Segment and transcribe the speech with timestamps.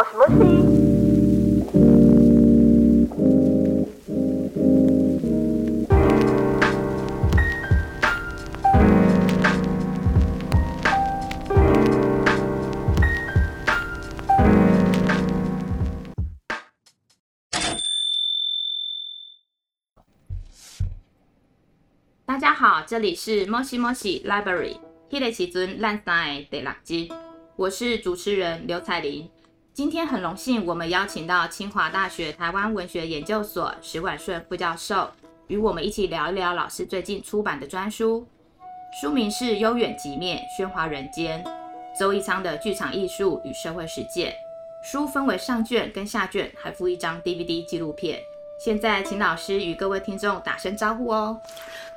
[0.00, 0.32] もしもし
[22.26, 24.78] 大家好，这里是莫西莫西 Library，
[25.10, 27.10] 迄个时阵咱三个第六集，
[27.56, 29.30] 我是主持人刘彩玲。
[29.73, 35.09] 今天很荣幸，我们邀请到清华大学台湾文学研究所史婉顺副教授，
[35.47, 38.27] 与我们一起聊一聊老师最近出版的专书，
[38.99, 41.41] 书名是《悠远即灭，喧哗人间》，
[41.97, 44.33] 周一昌的剧场艺术与社会实践。
[44.83, 48.19] 书分为上卷跟下卷，还附一张 DVD 纪录片。
[48.59, 51.39] 现在请老师与各位听众打声招呼哦。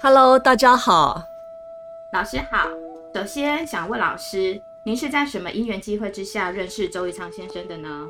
[0.01, 1.25] Hello，大家好。
[2.13, 2.69] 老师好，
[3.13, 8.07] 首先想问老师，您是在什么因缘机会之下认识周一昌先生的呢？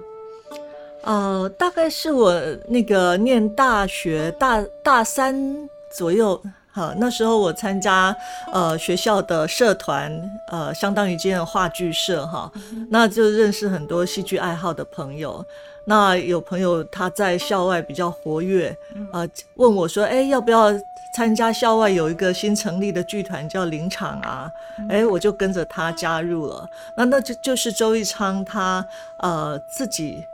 [1.02, 2.34] 呃，大概是我
[2.68, 8.14] 那个念大学大大三左右，哈，那时候我参加
[8.52, 12.50] 呃学校的社团，呃，相当于今天的话剧社哈，
[12.90, 15.44] 那就认识很多戏剧爱好的朋友。
[15.86, 18.76] 那有朋友他在校外比较活跃，
[19.12, 20.72] 呃，问我说，哎，要不要
[21.14, 24.50] 参加校外有一个新成立的剧团叫林场啊？
[24.88, 26.68] 哎，我就跟着他加入了。
[26.96, 28.84] 那那就就是周一昌他
[29.20, 30.24] 呃自己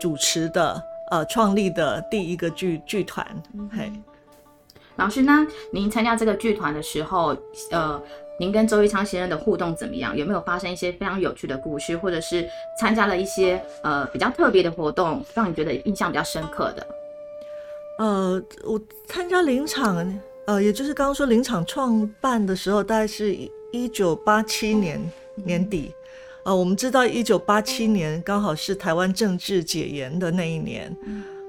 [0.00, 3.26] 主持的呃创立的第一个剧剧团，
[3.70, 3.92] 嘿。
[4.96, 5.46] 老师呢？
[5.72, 7.36] 您参加这个剧团的时候，
[7.70, 8.02] 呃，
[8.38, 10.16] 您跟周一昌先生的互动怎么样？
[10.16, 16.86] 有没有发生一些非常有趣的故事，或者是参加了一些呃比较特别的活动，让你觉得印象比较深刻的？
[17.98, 23.36] 呃，我参加林场，呃，也就是刚刚说林场创办的时候，大概是
[23.72, 25.00] 一九八七年
[25.34, 25.92] 年底。
[26.44, 30.96] 呃，我们知道一九八七年刚好是台湾政治解严的那一年。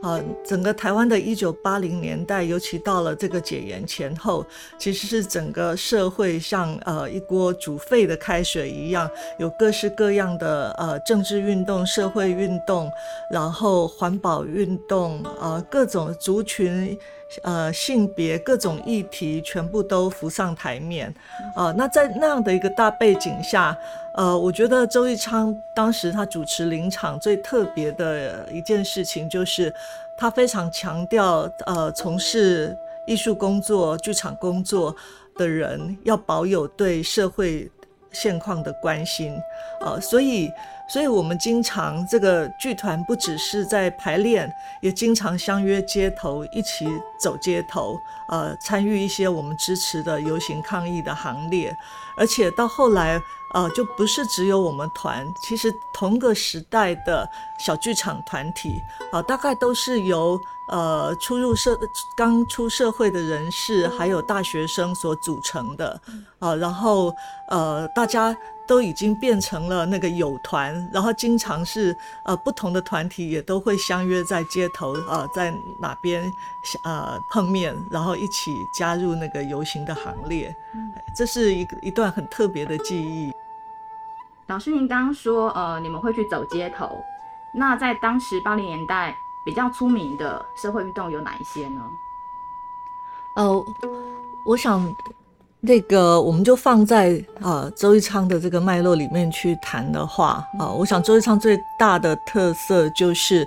[0.02, 4.46] 啊，整个台湾的一九八零年代，尤其到了这个解严前后，
[4.78, 12.90] 其实是整个社会像呃一锅煮沸的开水一样，有各式各样的呃政治运动、社会运动，
[13.30, 16.98] 然后环保运动，呃各种族群。
[17.44, 21.14] 呃，性别各种议题全部都浮上台面，
[21.56, 23.78] 呃，那在那样的一个大背景下，
[24.16, 29.74] 呃，我觉得周一昌当时他主持林场最特别的一件事情，就是
[30.18, 32.76] 他非常强调，呃，从事
[33.06, 34.96] 艺术工作、剧场工作
[35.36, 37.70] 的人要保有对社会
[38.12, 39.40] 现况的关心，
[39.82, 40.52] 呃，所以。
[40.92, 44.52] 所以，我们经常这个剧团不只是在排练，
[44.82, 46.88] 也经常相约街头，一起
[47.20, 47.96] 走街头，
[48.28, 51.78] 呃，参与一些我们支持的游行抗议的行列。
[52.18, 53.22] 而且到后来，
[53.54, 57.30] 呃，就不是只有我们团，其实同个时代的
[57.60, 60.42] 小剧场团体，啊、呃，大概都是由
[60.72, 61.80] 呃初入社、
[62.18, 66.02] 刚出社会的人士，还有大学生所组成的，
[66.40, 67.14] 啊、呃，然后
[67.48, 68.36] 呃，大家。
[68.70, 76.32] 都已经变成了那个友团，然后经常是呃不同的团体也都会相约在街头呃在哪边
[76.84, 80.56] 呃碰面，然后一起加入那个游行的行列，
[81.16, 83.34] 这是一一段很特别的记忆。
[84.46, 87.04] 老师，您刚刚说呃你们会去走街头，
[87.52, 91.82] 那在当时八零年代比较出名的社会运动有哪一些呢？
[93.34, 93.66] 呃，
[94.44, 94.96] 我想。
[95.62, 103.46] 那个，我们就放在啊周一昌的这个脉络里面去谈的话啊，我想周一昌最大的特色就是，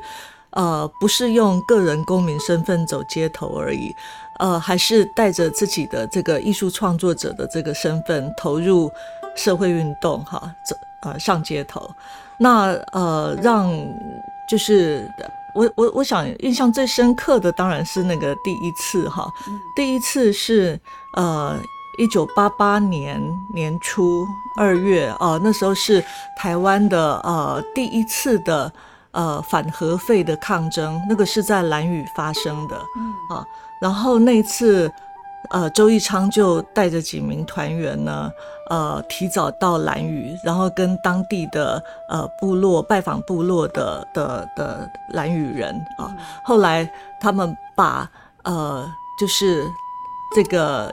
[0.50, 3.90] 呃，不是用个人公民身份走街头而已，
[4.40, 8.92] 呃，还是带着自己的这个艺术创作者的这个身份投入
[9.34, 11.90] 社会运动哈，走呃上街头，
[12.38, 13.72] 那呃让
[14.46, 15.10] 就是。
[15.54, 19.30] 我我我想印象最深刻的当然是那个第一次哈，
[19.76, 20.78] 第一次是
[21.16, 21.58] 呃。
[21.98, 23.20] 一九八八年
[23.52, 24.26] 年初
[24.56, 26.02] 二月啊、呃，那时候是
[26.36, 28.72] 台湾的呃第一次的
[29.10, 33.44] 呃反核废的抗争，那个是在兰屿发生的，嗯啊，
[33.80, 34.90] 然后那一次
[35.50, 38.30] 呃周义昌就带着几名团员呢，
[38.70, 46.10] 呃提早到兰屿，然后跟当地的呃部落拜访部落的的的兰屿人啊，
[46.42, 46.90] 后来
[47.20, 48.10] 他们把
[48.44, 48.90] 呃
[49.20, 49.66] 就是
[50.34, 50.90] 这个。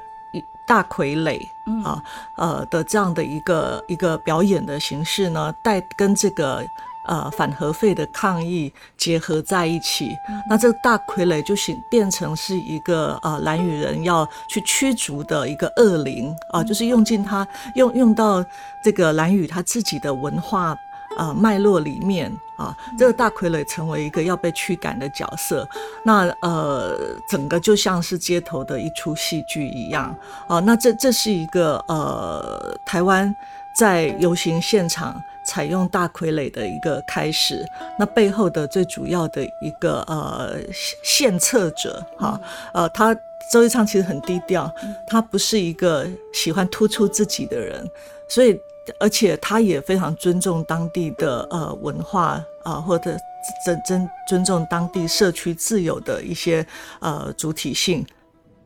[0.69, 1.41] 大傀儡
[1.83, 2.03] 啊，
[2.35, 6.63] 呃的这样的一个一个表演的形式呢，带跟这个
[7.07, 10.15] 呃反核废的抗议结合在一起。
[10.47, 18.45] 那这个大傀儡就形变成是一个呃蓝雨人要去驱逐的一个恶灵啊，就是用尽他用用到
[18.83, 20.77] 这个蓝雨他自己的文化
[21.19, 25.67] 呃脉络里面啊，这个大傀儡成为一个要被驱赶的角色，
[26.03, 26.97] 那呃
[27.29, 30.15] 整个就像是街头的一出戏剧一样
[30.47, 33.35] 啊，那这这是一个呃台湾
[33.75, 37.65] 在游行现场采用大傀儡的一个开始，
[37.99, 40.55] 那背后的最主要的一个呃
[41.03, 42.39] 献策者哈，
[42.73, 43.15] 呃他。
[43.51, 44.71] 周一昌其实很低调，
[45.07, 47.83] 他不是一个喜欢突出自己的人，
[48.27, 48.55] 所以
[48.99, 53.17] 而且他也非常尊重当地的呃文化啊，或者
[53.63, 56.65] 尊尊尊重当地社区自有的一些
[56.99, 58.05] 呃主体性。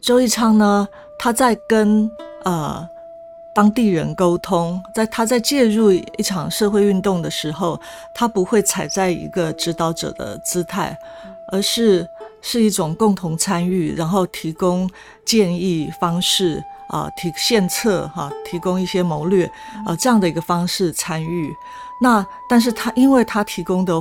[0.01, 0.87] 周一昌呢，
[1.19, 2.09] 他在跟
[2.43, 2.87] 呃
[3.55, 7.79] 当地人沟通，在他在介入一场社会运动的时候，
[8.15, 10.97] 他不会踩在一个指导者的姿态，
[11.51, 12.07] 而是。
[12.45, 14.89] 是一种共同参与，然后提供
[15.25, 16.61] 建议方式
[16.93, 19.49] 啊，提献策哈，提供一些谋略
[19.83, 21.51] 啊，这样的一个方式参与。
[21.99, 23.93] 那但是他因为他提供的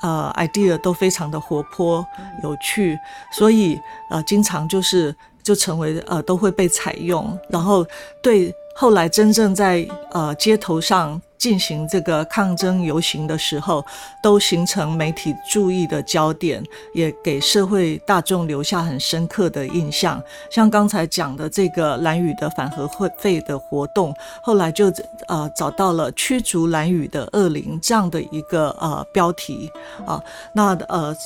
[0.00, 2.06] 呃 idea 都非常的活泼
[2.42, 2.98] 有趣，
[3.30, 3.78] 所以
[4.08, 7.84] 呃经常就是就成为呃都会被采用，然后
[8.22, 11.20] 对后来真正在呃街头上。
[11.38, 13.84] 进行这个抗争游行的时候，
[14.20, 16.62] 都形成媒体注意的焦点，
[16.92, 20.20] 也给社会大众留下很深刻的印象。
[20.50, 24.12] 像刚才讲的这个蓝雨的反核会费的活动，
[24.42, 24.92] 后来就
[25.28, 29.70] 呃找到了驱逐蓝雨的恶灵这样的一个呃标题
[30.04, 30.20] 啊，
[30.52, 31.16] 那呃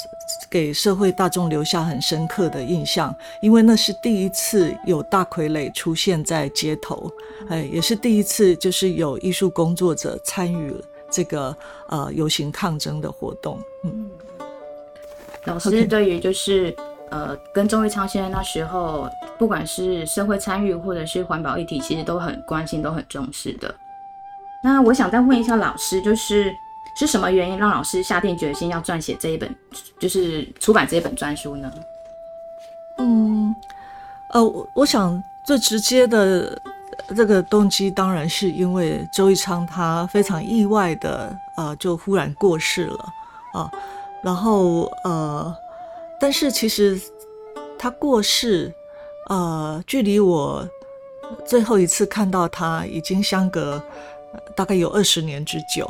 [0.51, 7.11] 给社会大众留下很深刻的印象，因为那是第一次有大傀儡出现在街头，
[7.49, 10.02] 哎，也是第一次就是有艺术工作者。
[10.03, 10.75] 者参与
[11.09, 11.57] 这个
[11.89, 14.11] 呃游行抗争的活动，嗯，
[15.45, 16.75] 老师对于就是
[17.11, 19.09] 呃跟周玉昌先生那时候，
[19.39, 23.73] 不管是社会参与或者是环保议题，其实都很关心，都很重视的。
[24.65, 26.53] 那我想再问一下老师，就是
[26.97, 29.55] 是什么原因让老师下定决心要撰写这一本，
[30.01, 31.73] 就是出版这一本专书呢？
[32.99, 33.55] 嗯，
[34.31, 36.61] 呃，我我想最直接的。
[37.17, 43.13] 这个动机当然是因为周一昌他非常意外的呃就忽然过世了
[43.53, 43.71] 啊，
[44.23, 45.55] 然后呃，
[46.21, 47.01] 但是其实
[47.79, 48.73] 他过世
[49.29, 50.67] 呃距离我
[51.47, 53.83] 最后一次看到他已经相隔
[54.55, 55.85] 大概有二十年之久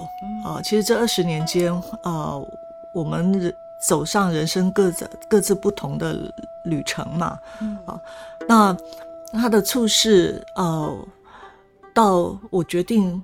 [0.44, 0.60] 啊。
[0.62, 1.72] 其实这二十年间
[2.02, 2.34] 啊，
[2.92, 6.16] 我们走上人生各自各自不同的
[6.64, 7.38] 旅程嘛
[7.86, 8.00] 啊，
[8.48, 8.76] 那。
[9.32, 11.08] 他的处事，呃，
[11.94, 13.22] 到我决定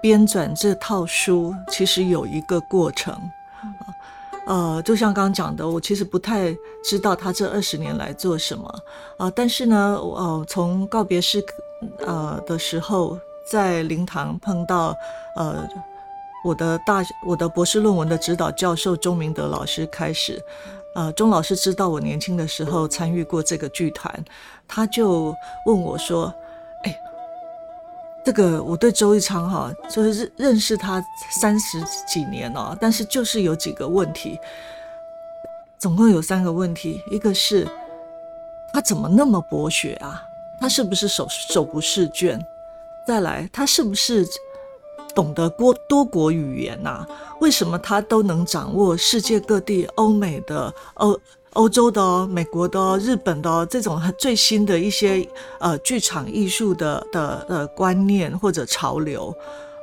[0.00, 3.14] 编纂这套书，其实有一个过程，
[4.46, 8.74] 呃，就像刚刚讲的，我其实不太知道他这二十年来做什么，
[9.18, 11.44] 啊，但是呢，呃，从告别式，
[11.98, 13.18] 呃的时候，
[13.50, 14.94] 在灵堂碰到，
[15.36, 15.68] 呃，
[16.44, 20.40] 我的大我的博士论文的指导教授钟明德老师开始。
[20.94, 24.24] 呃，钟老师知道我年轻的时候参与过这个剧团，
[24.68, 25.34] 他就
[25.66, 26.32] 问我说
[26.84, 26.98] ：“哎，
[28.24, 34.38] 这个我对周一昌哈，就是认认识他三十几年了，但是就是有几个问题，
[35.78, 37.66] 总共有三个问题，一个是
[38.72, 40.22] 他怎么那么博学啊？
[40.60, 42.38] 他是不是手手不释卷？
[43.06, 44.26] 再来，他是不是？”
[45.14, 47.06] 懂得多多国语言呐？
[47.40, 51.18] 为什么他都能掌握世界各地、欧美的、欧
[51.56, 55.26] 欧洲的、美国的、日本的这种最新的一些
[55.58, 59.34] 呃剧场艺术的的的观念或者潮流？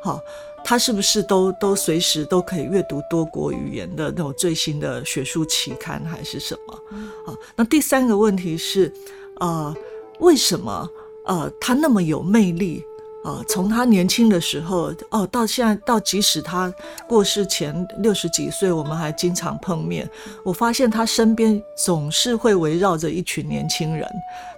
[0.01, 0.19] 好，
[0.63, 6.79] 他是不是都都随时都可以阅读多国语言的那种最新的学术期刊还是什么？
[7.25, 8.93] 好，那第三个问题是，
[9.39, 9.75] 呃，
[10.19, 10.87] 为什么
[11.25, 12.85] 呃他那么有魅力？
[13.23, 16.73] 啊，从他年轻的时候哦，到现在，到即使他
[17.07, 20.09] 过世前六十几岁，我们还经常碰面。
[20.43, 24.05] 我发现他身边总是会围绕着一群年轻人，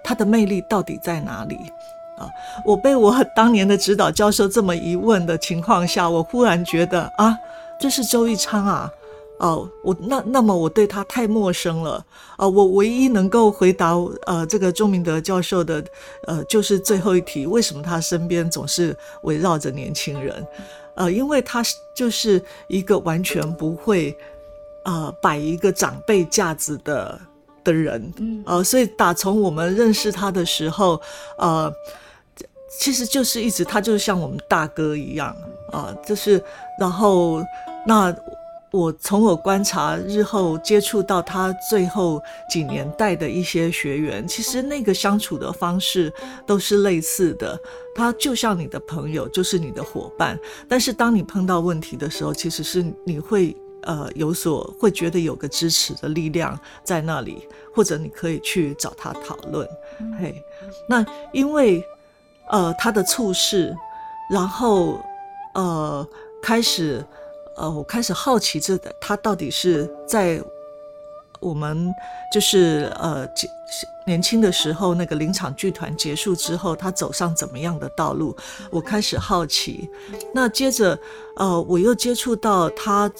[0.02, 1.56] 他的魅力到底在哪里？
[2.18, 2.28] 啊，
[2.64, 7.38] 我被我当年的指导教授这么一问的情况下，我忽然觉得啊，
[7.78, 8.90] 这是周玉昌啊。
[9.38, 12.02] 哦，我那那么我对他太陌生了
[12.38, 12.48] 啊！
[12.48, 13.92] 我唯一能够回答
[14.24, 15.84] 呃这个钟明德教授的
[16.26, 20.46] 呃就是最后一题，为什么他身边总是围绕着年轻人？
[20.94, 21.62] 呃，因为他
[21.94, 24.16] 就是一个完全不会
[24.86, 27.20] 呃摆一个长辈架子的
[27.62, 30.98] 的人，嗯，呃，所以打从我们认识他的时候，
[31.36, 31.70] 呃，
[32.80, 35.36] 其实就是一直他就是像我们大哥一样
[35.70, 36.42] 啊，就是
[36.80, 37.42] 然后
[37.86, 38.16] 那。
[38.72, 42.20] 我从我观察日后接触到他最后
[42.50, 46.12] 几年带的一些学员，其实那个相处的方式
[46.44, 47.58] 都是类似的。
[47.94, 50.38] 他就像你的朋友，就是你的伙伴。
[50.68, 59.66] 但是当你碰到问题的时候，其实是你会呃有所会觉得有个支持的力量在那里，或者你可以去找他讨论。
[60.20, 60.34] 嘿，
[60.88, 61.82] 那因为
[62.50, 63.74] 呃他的处事，
[64.30, 65.00] 然后
[65.54, 66.06] 呃
[66.42, 67.02] 开始。
[67.56, 70.42] 呃，我开始好奇，这他到底是在
[71.40, 71.92] 我们
[72.32, 73.26] 就是呃
[74.06, 78.36] 年轻的时候，那个林场剧团结束之后，他走上怎么样的道路？
[78.70, 79.88] 我开始好奇。
[80.34, 80.98] 那接着，
[81.36, 83.10] 呃，我又接触到他。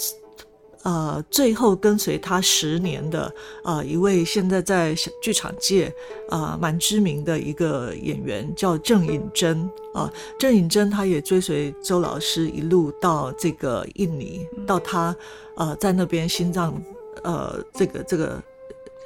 [0.87, 5.93] 呃，最后跟随他十年的呃一位现在在剧场界
[6.31, 15.17] 呃蛮知名的一个演员叫郑颖珍啊，郑颖珍他也追随周老师一路到这个印尼，到他
[15.57, 16.81] 呃在那边心脏
[17.25, 18.41] 呃这个这个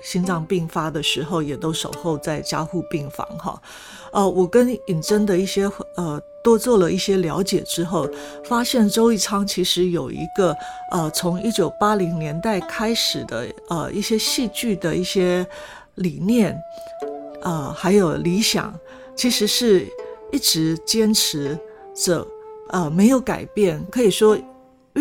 [0.02, 3.58] 心脏病发的时候，也都守候在加护病房哈。
[4.12, 5.64] 呃，我跟尹真的一些
[5.96, 6.20] 呃。
[6.42, 8.08] 多做了一些了解之后，
[8.44, 10.56] 发现周益昌其实有一个
[10.90, 15.46] 呃，从一九八零年代开始的呃一些戏剧的一些
[15.96, 16.56] 理念，
[17.42, 18.74] 呃，还有理想，
[19.14, 19.86] 其实是
[20.32, 21.58] 一直坚持
[21.94, 22.26] 着，
[22.70, 24.38] 呃，没有改变，可以说。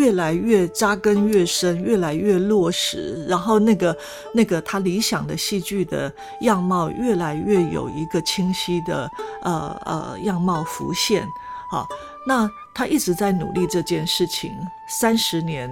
[0.00, 3.94] 越来越扎根越深，越来越落实，然后那个
[4.32, 9.10] 那个他理想的戏剧的样貌越来越有一个清晰的
[9.42, 11.28] 呃呃样貌浮现。
[11.70, 11.86] 好，
[12.26, 14.50] 那他一直在努力这件事情，
[14.88, 15.70] 三十年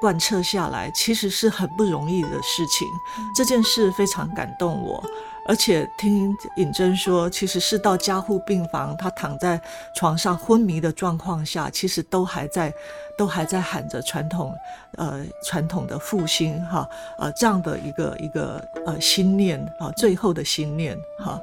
[0.00, 2.88] 贯彻下来，其实是很不容易的事情。
[3.36, 5.04] 这件事非常感动我。
[5.48, 9.58] 而且听尹真说，其实是到加护病房，他躺在
[9.94, 12.70] 床上昏迷的状况下，其实都还在，
[13.16, 14.54] 都还在喊着传统，
[14.98, 16.86] 呃，传统的复兴，哈，
[17.18, 21.40] 呃，这样的一个一个呃心念啊，最后的心念，哈，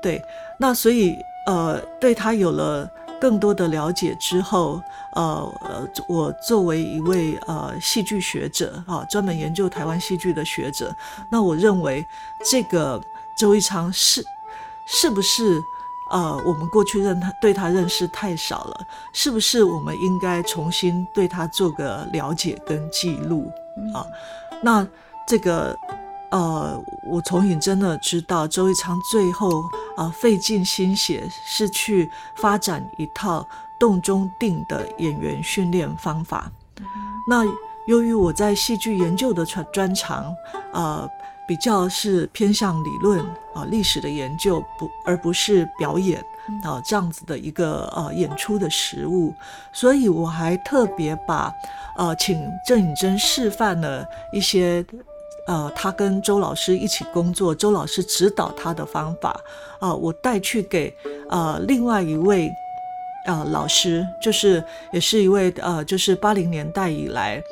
[0.00, 0.22] 对，
[0.56, 2.88] 那所以呃，对他有了
[3.20, 4.80] 更多的了解之后，
[5.16, 10.94] 呃呃，我作为一位呃戏剧学者，哈，专门研究台湾戏剧的学者，
[11.28, 12.06] 那我认为
[12.48, 13.02] 这个。
[13.36, 14.24] 周一昌是
[14.86, 15.62] 是不是
[16.10, 23.50] 呃，我们过去认他对他认识太少了，是不是我们应该重新对他做个了解跟记录
[23.94, 24.04] 啊？
[24.62, 24.86] 那
[25.26, 25.74] 这个
[26.30, 26.78] 呃，
[27.10, 29.64] 我从尹真的知道，周一昌最后
[29.96, 33.46] 啊费尽心血是去发展一套
[33.80, 36.50] 动中定的演员训练方法。
[37.26, 37.42] 那
[37.86, 40.34] 由于我在戏剧研究的专专长
[40.74, 41.08] 啊。
[41.52, 43.20] 比较是偏向理论
[43.52, 46.18] 啊历史的研究，不而不是表演
[46.64, 49.34] 啊这样子的一个呃演出的实物，
[49.70, 51.52] 所以我还特别把
[51.98, 54.82] 呃请郑颖珍示范了一些
[55.46, 59.38] 呃他跟周老师一起工作，周老师指导他的方法
[59.78, 60.90] 啊，我带去给
[61.28, 62.50] 呃另外一位
[63.26, 67.42] 呃老师，就是也是一位呃就是八零年代以来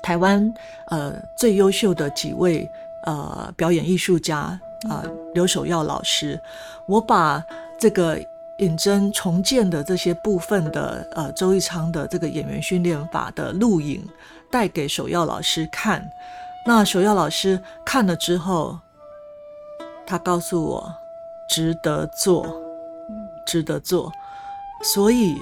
[0.00, 0.54] 台湾
[0.86, 2.70] 呃最优秀的几位。
[3.04, 5.02] 呃，表演艺术家啊，
[5.34, 6.40] 刘守耀老师，
[6.86, 7.42] 我把
[7.78, 8.18] 这个
[8.58, 14.06] 尹真重建的这些部分的呃周一昌的这个演员训练法的录影
[14.50, 16.06] 带给守耀老师看，
[16.66, 18.78] 那守耀老师看了之后，
[20.06, 20.92] 他告诉我
[21.48, 22.46] 值得做，
[23.46, 24.12] 值得做，
[24.82, 25.38] 所以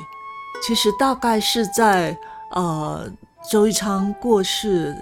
[0.63, 2.17] 其实大概是在
[2.53, 3.05] 呃
[3.51, 4.97] 周一昌过世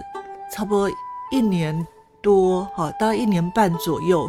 [0.50, 0.90] 差不多
[1.30, 1.86] 一年。
[2.26, 4.28] 多哈，大概一年半左右，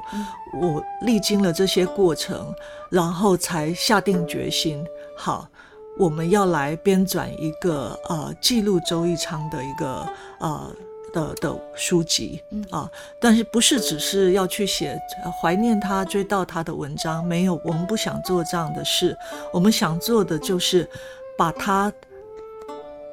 [0.62, 2.54] 我历经了这些过程，
[2.92, 4.86] 然后才下定决心，
[5.18, 5.48] 好，
[5.98, 10.08] 我们要来编纂一个呃记录周一昌的一个
[10.39, 10.72] 呃
[11.12, 12.39] 的的书籍
[12.70, 12.88] 啊，
[13.20, 14.96] 但是不是只是要去写
[15.42, 17.25] 怀念他、追悼他的文章？
[17.25, 19.18] 没有，我们不想做这样的事，
[19.51, 20.88] 我们想做的就是
[21.36, 21.92] 把他。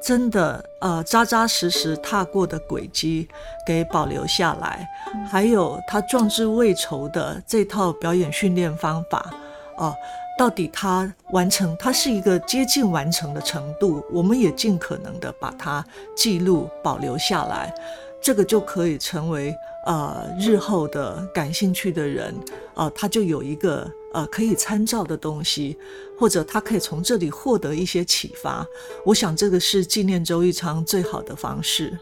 [0.05, 3.27] 真的，呃，扎扎实实踏过的轨迹
[3.65, 4.87] 给保留下来，
[5.27, 9.33] 还有他壮志未酬的这套表演训练方法，
[9.77, 9.95] 哦，
[10.37, 15.83] 到底他完成，他是一个接近完成的程度，我们也尽可能的把它
[16.15, 17.73] 记录保留下来，
[18.21, 19.55] 这个就可以成为
[19.87, 22.31] 呃日后的感兴趣的人，
[22.75, 23.91] 呃，他就有一个。
[24.15, 25.77] 呃，可以参照的东西，
[26.17, 28.65] 或者他可以从这里获得一些启发。
[29.05, 31.97] 我想这个是纪念周玉昌最好的方式。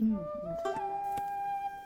[0.00, 0.16] 嗯，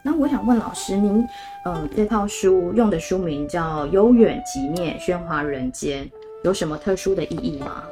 [0.05, 1.25] 那我想问老师，您
[1.65, 6.05] 呃这套书用的书名叫《悠远即灭，喧哗人间》，
[6.45, 7.85] 有什么特殊的意义吗？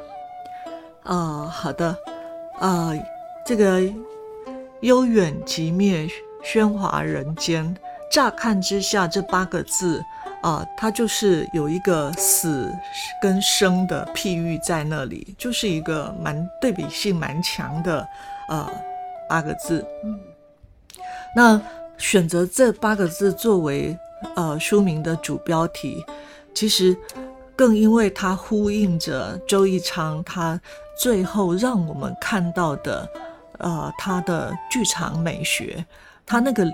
[1.04, 1.96] 啊，好的，
[2.58, 2.92] 啊，
[3.46, 3.80] 这个
[4.80, 6.08] 悠远即灭，
[6.44, 7.76] 喧哗人间。
[8.12, 10.02] 乍看之下，这八个字
[10.42, 12.72] 啊，它就是有一个死
[13.20, 18.06] 跟生的譬喻在那里，就是一个蛮对比性蛮强的
[18.48, 18.70] 呃
[19.28, 19.86] 八个字。
[20.04, 20.18] 嗯，
[21.36, 21.60] 那
[21.98, 23.96] 选择这八个字作为
[24.34, 26.04] 呃书名的主标题，
[26.54, 26.96] 其实
[27.54, 30.60] 更因为它呼应着周一昌他
[30.98, 33.08] 最后让我们看到的
[33.58, 35.84] 呃他的剧场美学，
[36.26, 36.66] 他那个。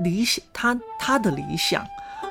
[0.00, 1.84] 理想，他他的理想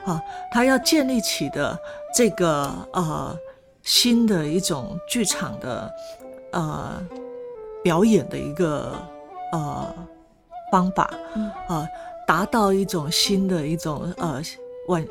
[0.08, 1.78] 啊，他要建立起的
[2.16, 3.38] 这个呃
[3.84, 5.92] 新的一种剧场的
[6.54, 7.06] 呃
[7.84, 8.94] 表演的一个
[9.52, 9.94] 呃
[10.72, 11.14] 方法，
[11.68, 11.86] 啊，
[12.26, 14.42] 达到一种新的一种呃
[14.88, 15.06] 完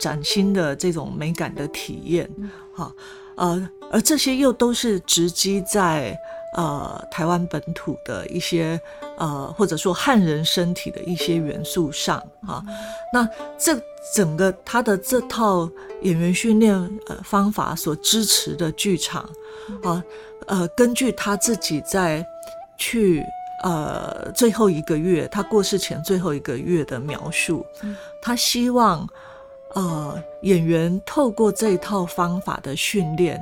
[0.00, 2.28] 崭新的这种美感的体验，
[2.74, 2.90] 哈，
[3.36, 6.18] 呃，而这些又都是直击在。
[6.52, 8.78] 呃，台湾本土的一些
[9.16, 12.62] 呃，或者说汉人身体的一些元素上啊，
[13.10, 13.26] 那
[13.58, 13.80] 这
[14.14, 15.66] 整个他的这套
[16.02, 16.74] 演员训练
[17.08, 19.22] 呃方法所支持的剧场
[19.82, 20.04] 啊，
[20.46, 22.22] 呃，根据他自己在
[22.76, 23.24] 去
[23.62, 27.64] 呃最后一个月，他过世前最后一个月的描述，
[28.20, 29.08] 他希望
[29.74, 33.40] 呃演员透过这套方法的训练。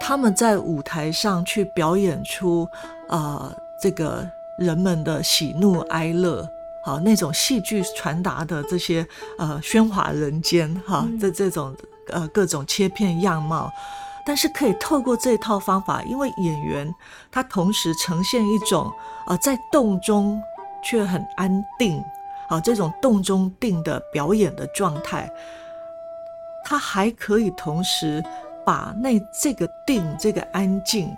[0.00, 2.68] 他们在舞台上去表演出，
[3.08, 6.46] 呃，这个人们的喜怒哀乐，
[6.84, 9.06] 好那种戏剧传达的这些
[9.38, 11.74] 呃喧哗人间哈的这种
[12.10, 13.72] 呃各种切片样貌，
[14.26, 16.94] 但是可以透过这套方法，因为演员
[17.32, 18.92] 他同时呈现一种
[19.26, 20.38] 呃在动中
[20.82, 22.02] 却很安定，
[22.48, 25.30] 好这种动中定的表演的状态，
[26.62, 28.22] 他还可以同时。
[28.64, 31.08] 把那这个定、这个安静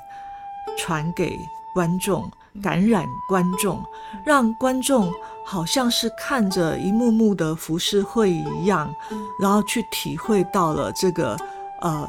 [0.78, 1.38] 传给
[1.74, 2.30] 观众，
[2.62, 3.82] 感染观众，
[4.24, 5.12] 让观众
[5.44, 8.94] 好像是看着一幕幕的浮世绘一样，
[9.40, 11.36] 然后去体会到了这个
[11.80, 12.08] 呃。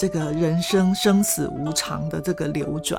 [0.00, 2.98] 这个人生生死无常的这个流转，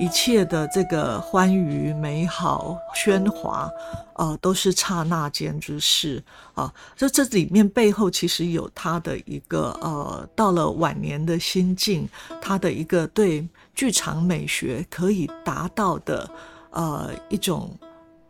[0.00, 3.70] 一切的这个欢愉美好喧哗，
[4.14, 6.72] 呃，都是刹那间之事啊。
[6.96, 12.08] 就这里面背后其实有他的一个呃，到了晚年的心境，
[12.40, 16.30] 他的一个对剧场美学可以达到的
[16.70, 17.70] 呃一种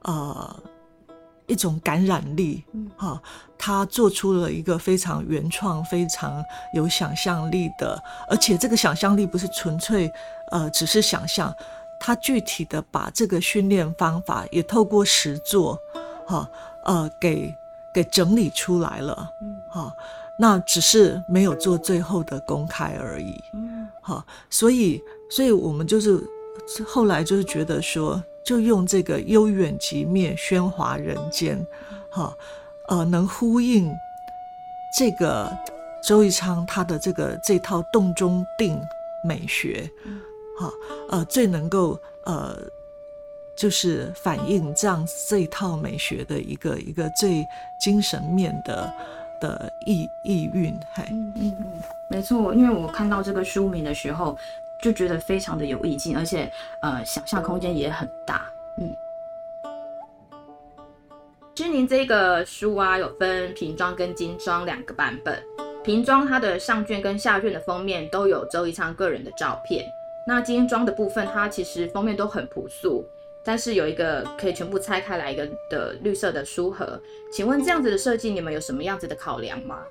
[0.03, 0.57] 呃。
[1.49, 2.63] 一种感染力，
[2.97, 3.21] 哈，
[3.59, 10.13] 他做出了一个非常原创、非常有想象力的，而且这个想象力不是纯粹，
[10.53, 11.53] 呃，只是想象，
[11.99, 15.79] 他具体的把这个训练方法也透过实作，
[16.27, 16.49] 哈，
[16.85, 17.53] 呃，给
[17.95, 19.29] 给整理出来了，
[19.71, 19.91] 哈，
[20.39, 26.23] 那只是没有做最后的公开而已，嗯，好，所以，所以我们就是
[26.87, 28.23] 后来就是觉得说。
[28.44, 31.59] 就用这个悠远即灭，喧哗人间，
[32.09, 32.35] 哈，
[32.88, 33.94] 呃，能呼应
[34.96, 35.51] 这个
[36.03, 38.81] 周一昌他的这个这套洞中定
[39.22, 39.90] 美学，
[40.59, 40.70] 哈，
[41.11, 42.57] 呃，最能够呃，
[43.55, 47.46] 就是反映这样这一套美学的一个一个最
[47.79, 48.90] 精神面的
[49.40, 51.66] 的意意蕴，嘿，嗯嗯嗯，
[52.09, 54.38] 没错，因为我看到这个书名的时候。
[54.83, 56.51] 就觉得非常的有意境，而且
[56.83, 58.51] 呃，想象空间也很大。
[58.81, 58.95] 嗯，
[61.55, 65.43] 其实您这个书啊，有分瓶装跟精装两个版本。
[65.85, 69.85] 瓶装它的上卷跟下卷的封面都有周一昌个人的照片，
[70.27, 73.05] 那精装的部分它其实封面都很朴素，
[73.43, 77.01] 但是有一个可以全部拆开来一个的绿色的书盒。
[77.33, 79.83] 请问这样子的设计，你们有什么样子的考量吗？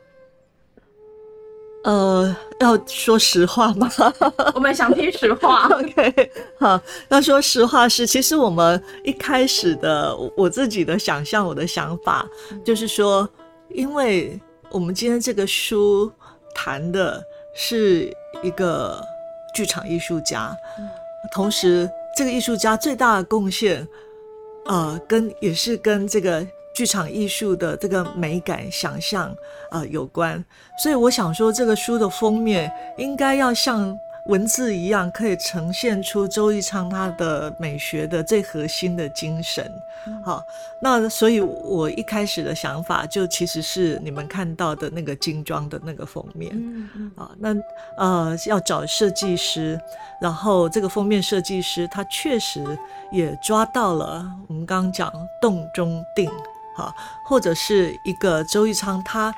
[1.87, 3.89] 呃，要说实话吗？
[4.53, 5.69] 我们想听实话。
[5.71, 12.27] OK，好，要说实话是，其实我们一开始的我自己的想象，我的想法
[12.61, 13.27] 就是说，
[13.69, 14.37] 因为
[14.69, 16.11] 我们今天这个书
[16.53, 17.23] 谈的
[17.53, 19.01] 是一个
[19.55, 20.53] 剧场艺术家，
[21.31, 23.87] 同时这个艺术家最大的贡献，
[24.65, 26.45] 呃，跟也是跟这个。
[26.77, 29.35] 剧场艺术的这个美感想象，
[29.71, 30.45] 呃，有关，
[30.77, 39.67] 所以我想说，这个书的封面应该要像文字一样，可以呈现出周一昌他的美学的最核心的精神。
[40.23, 40.43] 好，
[40.79, 46.55] 那所以我一开始的想法就其实是你们看到的那个精装的那个封面。
[47.15, 47.55] 啊，那
[47.97, 49.81] 呃要找设计师，
[50.21, 52.63] 然后这个封面设计师他确实
[53.11, 55.11] 也抓到了我们刚刚讲
[55.41, 56.29] 动中定。
[56.77, 59.33] 啊，或者是一个周玉昌，他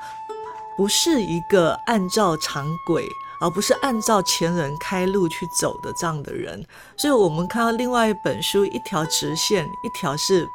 [0.76, 3.08] 不是一个按照常轨
[3.40, 6.64] 而不是按照前人开路去走的这样的人。
[6.96, 10.46] 所以，我们看到另外一本书，一条直线，一条是。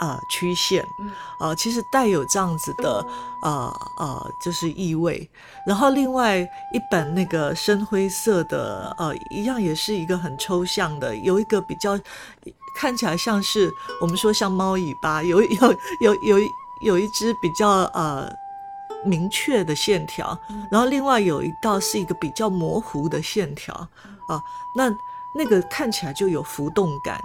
[0.00, 0.82] 啊，曲线，
[1.38, 3.06] 啊，其实带有这样子的，
[3.42, 5.28] 呃呃，就是意味。
[5.66, 12.00] 然后另外一本那个深灰色的，呃，一样也是一个很抽象的，有一个比较
[12.78, 16.38] 看起来像是我们说像猫尾巴，有有有有
[16.80, 18.26] 有一只比较呃
[19.04, 20.38] 明确的线条，
[20.70, 23.74] 然后另外有一道是一个比较模糊的线条，
[24.28, 24.40] 啊，
[24.74, 24.90] 那
[25.34, 27.20] 那个看起来就有浮动感。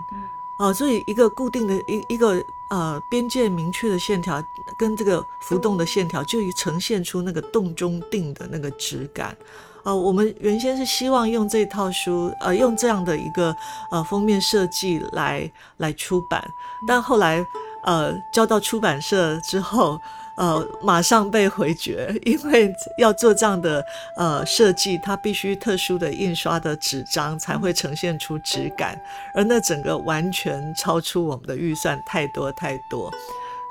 [0.57, 4.43] 哦，所以一个固定的一一个呃边界明确的线条，
[4.77, 9.35] 跟这个浮动的线条，就呈现出那个动中定的那个质感。
[9.83, 13.55] 啊，我们原先是希望用这套书，呃，用这样的一个
[13.91, 16.43] 呃封面设计来来出版，
[16.87, 17.45] 但后来
[17.83, 19.99] 呃交到出版社之后。
[20.38, 23.84] 呃，马上被回绝， 因为要做这样的
[24.17, 29.00] 呃设计，它必须特殊的印刷的纸张才会呈现出质感，
[29.34, 33.10] 而那整个完全超出我们的预算太多太多，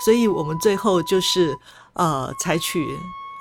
[0.04, 1.54] 所以我们最后就是
[1.92, 2.84] 呃采取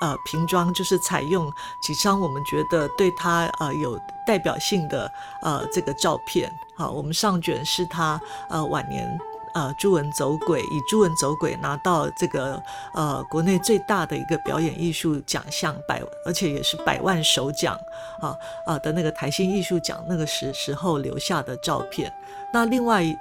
[0.02, 1.50] 呃瓶装，就是采用
[1.82, 5.10] 几张我们觉得对它呃有代表性的
[5.42, 9.18] 呃这个照片，好，我们上卷是他呃晚年。
[9.54, 12.60] 呃，朱文走鬼以朱文走鬼拿到这个
[12.92, 17.78] 呃国内最大的一个表演艺术奖项百，而且也是百万首奖
[18.20, 18.36] 啊
[18.66, 22.12] 啊的那个台新艺术奖那个时时候留下的照片。
[22.52, 23.16] 那另外一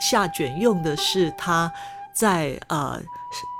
[0.00, 1.72] 下卷用的是他
[2.12, 3.00] 在呃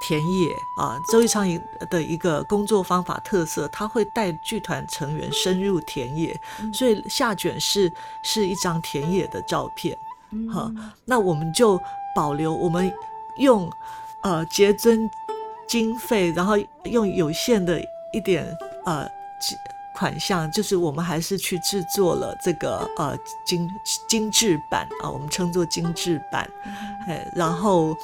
[0.02, 0.48] 田野
[0.80, 1.46] 啊，周一昌
[1.88, 6.36] 的一个工作方法特色，他会带剧团成员深入田野，
[6.74, 7.92] 所以下卷是
[8.24, 9.96] 是一张田野的照片。
[10.52, 10.68] 好，
[11.04, 11.80] 那我们就。
[12.16, 12.90] 保留我们
[13.36, 13.70] 用
[14.22, 15.08] 呃节尊
[15.68, 17.78] 经费，然后用有限的
[18.12, 18.44] 一点
[18.86, 19.06] 呃
[19.94, 23.68] 款项，就是我们还是去制作了这个呃精
[24.08, 26.48] 精致版啊，我们称作精致版，
[27.06, 27.94] 哎，然后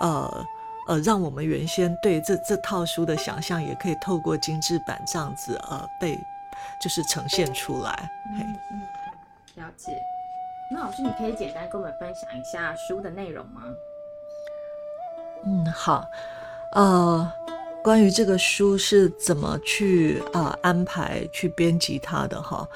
[0.00, 0.46] 呃
[0.88, 6.18] 呃，让我们原先对这这套书的想象，也可以透过精致版这样子呃被
[6.80, 8.10] 就是呈现出来。
[8.32, 8.82] 嗯嗯，
[9.56, 9.92] 了解。
[10.72, 13.62] 那老师，你可以简单跟我们分享一下书的内容吗？
[15.44, 16.08] 嗯，好，
[16.70, 17.32] 呃，
[17.82, 22.68] 关于这个书是怎么去啊安排去编辑它的哈？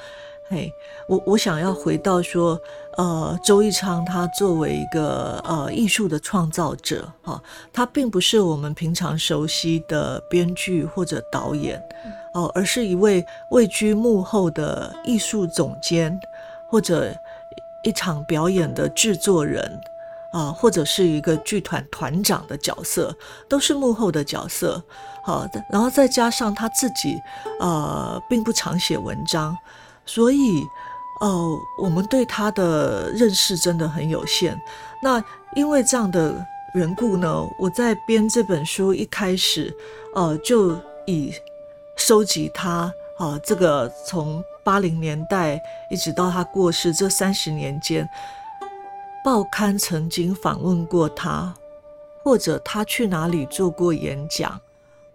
[0.49, 0.69] 嘿，
[1.07, 2.59] 我我想要回到说，
[2.97, 11.81] 呃，周一昌他作为一个呃艺术的创造者哈，他并不是我们平常熟悉的编剧或者导演
[12.33, 16.19] 哦，而是一位位居幕后的艺术总监
[16.69, 17.15] 或者。
[17.85, 19.79] 一场表演的制作人
[20.33, 23.15] 啊，或者是一个剧团团长的角色，
[23.47, 24.83] 都是幕后的角色。
[25.23, 27.17] 好，然后再加上他自己，
[27.61, 29.57] 呃，并不常写文章，
[30.05, 30.61] 所以，
[31.21, 34.59] 呃，我们对他的认识真的很有限。
[35.01, 35.23] 那
[35.55, 39.73] 因为这样的缘故呢，我在编这本书一开始，
[40.13, 41.33] 呃，就以
[41.95, 42.91] 收集他。
[43.17, 48.09] 啊，这个从八零年代一直到他过世这三十年间，
[49.23, 51.53] 报刊曾经访问过他，
[52.23, 54.59] 或者他去哪里做过演讲，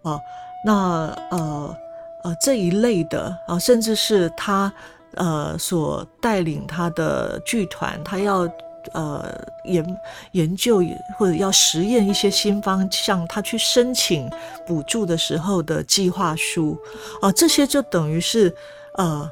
[0.03, 0.19] 啊，
[0.65, 1.77] 那呃
[2.23, 4.73] 呃这一类的啊，甚至是他
[5.17, 8.49] 呃所带领他的剧团，他要。
[8.95, 10.01] 呃，研
[10.33, 10.83] 研究
[11.19, 14.29] 或者要实验一些新方向，他去申请
[14.67, 16.79] 补助的时候的计划书
[17.21, 18.53] 啊，这些就等于是
[18.95, 19.31] 呃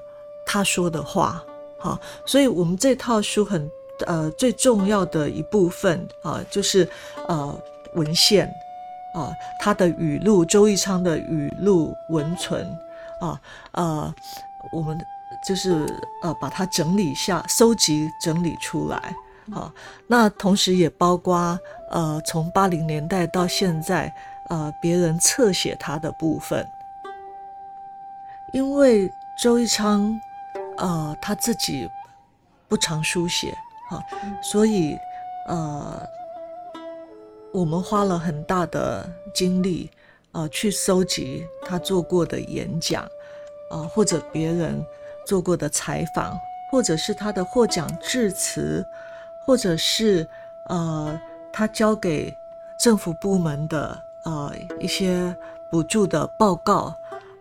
[0.50, 1.44] 他说的话，
[1.78, 3.70] 好，所以我们这套书很
[4.06, 6.88] 呃最重要的一部分啊，就是
[7.28, 7.54] 呃
[7.92, 8.46] 文献
[9.14, 9.30] 啊，
[9.60, 12.66] 他的语录，周一昌的语录文存
[13.20, 13.38] 啊，
[13.72, 14.14] 呃，
[14.72, 14.98] 我们
[15.46, 15.86] 就是
[16.22, 19.14] 呃把它整理下，收集整理出来。
[19.52, 19.70] 好，
[20.06, 21.58] 那同时也包括
[21.90, 24.10] 呃，从八零年代到现在，
[24.48, 26.66] 呃，别人侧写他的部分，
[28.52, 30.20] 因为周一昌，
[30.78, 31.88] 呃，他自己
[32.68, 33.56] 不常书写，
[33.90, 34.02] 哈，
[34.42, 34.96] 所以
[35.46, 36.02] 呃，
[37.52, 39.90] 我们花了很大的精力，
[40.32, 43.02] 呃，去搜集他做过的演讲，
[43.70, 44.84] 啊，或者别人
[45.26, 46.38] 做过的采访，
[46.70, 48.84] 或者是他的获奖致辞。
[49.46, 50.28] 或者是
[50.68, 51.18] 呃，
[51.50, 52.36] 他交给
[52.78, 55.34] 政府部门的呃一些
[55.70, 56.94] 补助的报告，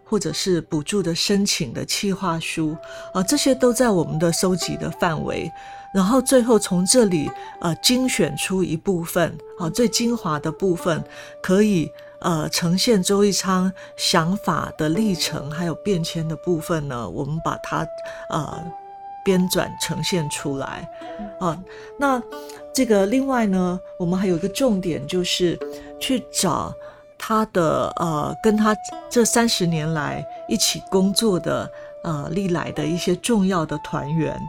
[0.09, 2.75] 或者是补助的申请的企划书
[3.13, 5.51] 啊，这些都在我们的收集的范围。
[5.93, 7.29] 然后最后从这里
[7.61, 11.03] 呃精选出一部分啊最精华的部分，
[11.41, 11.89] 可以
[12.19, 17.87] 呃呈现周一昌想法的历程还有变迁的部分呢，我们把它
[18.29, 18.63] 呃
[19.23, 20.87] 编纂呈现出来
[21.39, 21.57] 啊。
[21.97, 22.21] 那
[22.73, 25.57] 这个另外呢，我们还有一个重点就是
[25.99, 26.75] 去找
[27.27, 28.73] 他的呃跟他
[29.09, 31.69] 这三十年来一起工作的
[32.03, 34.39] 呃历来的一些重要的团员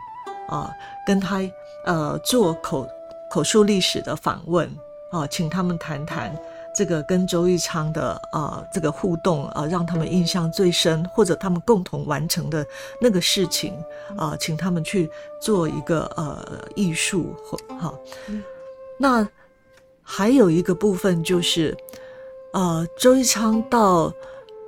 [0.48, 0.70] 啊，
[1.04, 1.40] 跟他
[1.84, 2.86] 呃做口。
[3.30, 4.66] 口述历史的访问
[5.10, 6.34] 啊，请他们谈谈
[6.74, 12.66] 这个跟周玉昌的啊这个互动啊，让他们印象最深，或者他们共同完成的
[12.98, 13.74] 那个事情
[14.16, 15.10] 啊，请他们去
[15.42, 17.92] 做一个呃艺术或哈。
[18.98, 19.28] 那
[20.02, 21.76] 还有一个部分就是，
[22.52, 24.12] 呃，周一昌到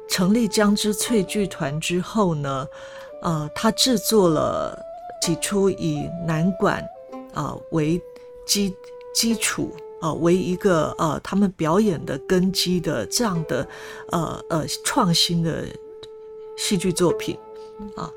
[0.09, 2.67] 成立江之翠剧团之后呢，
[3.23, 4.79] 呃，他制作了
[5.23, 6.87] 几出以南管
[7.33, 8.01] 啊为
[8.47, 8.75] 基
[9.15, 13.67] 基础啊，为一个呃，他们表演的根基的这样的
[14.11, 15.65] 呃呃创新的
[16.57, 17.39] 戏剧作品
[17.97, 18.13] 啊，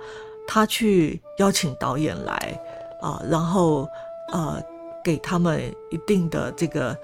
[0.45, 2.61] 他去邀请导演来
[3.01, 3.87] 啊，然后
[4.31, 4.61] 呃
[5.03, 6.97] 给他们一定的这个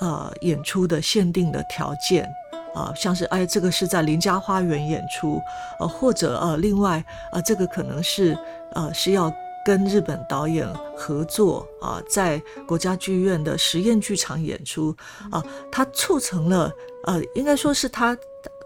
[0.00, 2.28] 呃演出的限定的条件
[2.74, 5.40] 啊，像是哎这个是在林家花园演出，
[5.78, 8.36] 呃或者呃另外呃这个可能是
[8.72, 9.32] 呃是要。
[9.62, 14.96] 跟日本导演合作啊，在国家剧院的实验剧场演出
[15.30, 16.72] 啊，他促成了
[17.04, 18.16] 呃，应该说是他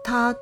[0.01, 0.33] 他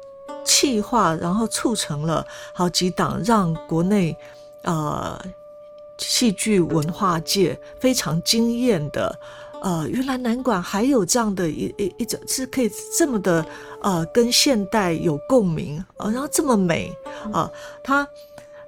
[0.46, 4.16] 气化，然后促成了好几档让国内
[4.62, 5.20] 呃
[5.98, 9.20] 戏剧文化界非常惊艳的
[9.63, 13.43] 呃，原来南馆还有这样的一一一种是可以这么的
[13.82, 16.95] 呃跟现代有共鸣呃，然后这么美
[17.32, 17.49] 啊，
[17.84, 18.08] 他。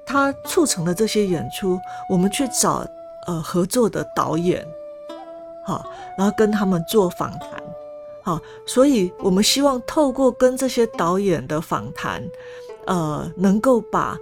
[0.08, 2.86] 他促成的这些演出，我们去找
[3.25, 4.63] 呃合作的导演，
[5.65, 5.84] 好，
[6.15, 7.49] 然后跟他们做访谈，
[8.23, 12.23] 好，所以我们希望透过跟这些导演的访谈，
[12.86, 14.15] 呃，能够把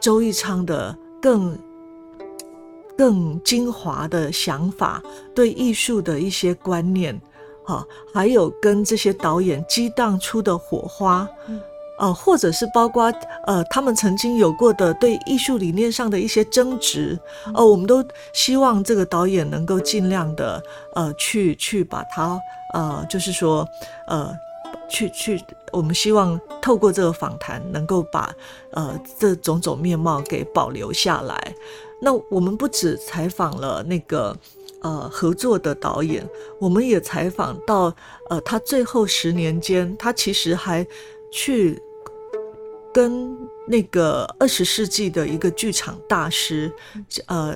[0.00, 1.56] 周玉昌的更
[2.98, 5.00] 更精华的想法，
[5.34, 7.18] 对艺术的一些观念，
[7.64, 11.26] 好，还有跟这些导演激荡出的火花。
[12.00, 13.12] 呃，或者是包括
[13.44, 17.18] 呃，他们曾经有过的对艺术理念上的一些争执，
[17.52, 20.62] 呃，我们都希望这个导演能够尽量的
[20.94, 22.40] 呃，去去把它
[22.72, 23.66] 呃，就是说
[24.06, 24.32] 呃，
[24.88, 28.32] 去去，我们希望透过这个访谈，能够把
[28.70, 31.52] 呃这种种面貌给保留下来。
[32.00, 34.36] 那我们不止采访了那个
[34.80, 37.94] 呃合作的导演，我们也采访到
[38.28, 40.86] 呃，他最后十年间，他其实还
[41.30, 41.80] 去。
[42.90, 46.72] 跟那个二十世纪的一个剧场大师，
[47.26, 47.54] 呃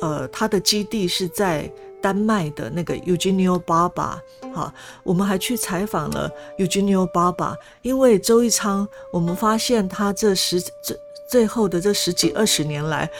[0.00, 1.68] 呃，他的基地是在
[2.00, 4.20] 丹麦的那个 Eugenio Baba，
[4.54, 4.72] 哈，
[5.02, 10.94] 我们还去采访了 Eugenio Baba，因为周一昌，我们发现他这十这
[11.28, 13.10] 最后的这十几二十年来，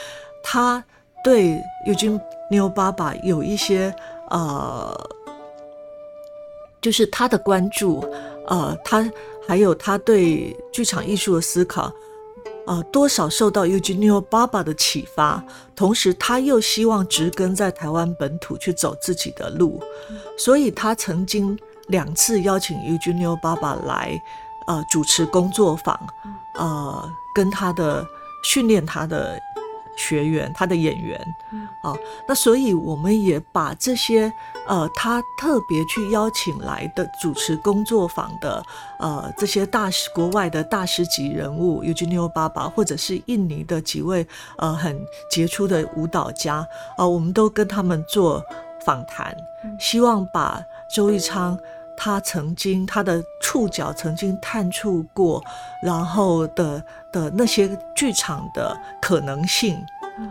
[0.49, 0.81] 他
[1.21, 3.93] 对 Eugenio Baba 有一些
[4.29, 4.97] 呃，
[6.79, 7.99] 就是他的关注，
[8.47, 9.11] 呃，他。
[9.49, 11.89] 还有他对剧场艺术的思考，
[12.65, 15.41] 呃，多少受到 Eugenio Baba 的启发，
[15.73, 19.81] 同时他又希望植根在台湾本土去走自己的路，
[20.37, 21.57] 所以他曾经
[21.87, 24.21] 两次邀请 Eugenio Baba 来，
[24.67, 25.97] 呃，主持工作坊，
[26.59, 28.05] 呃，跟他的
[28.43, 29.39] 训练他的。
[29.97, 31.19] 学员，他的演员，
[31.81, 31.93] 啊，
[32.27, 34.31] 那所以我们也把这些
[34.67, 38.63] 呃，他特别去邀请来的主持工作坊的
[38.99, 44.25] 呃这些大师，国外的大师级人物，Eugenio Baba，或者是印尼的几位
[44.57, 44.97] 呃很
[45.31, 48.43] 杰出的舞蹈家，啊，我们都跟他们做
[48.85, 49.35] 访谈，
[49.79, 51.57] 希望把周玉昌。
[51.97, 55.43] 他曾经，他的触角曾经探触过，
[55.81, 56.81] 然后的
[57.11, 59.75] 的那些剧场的可能性，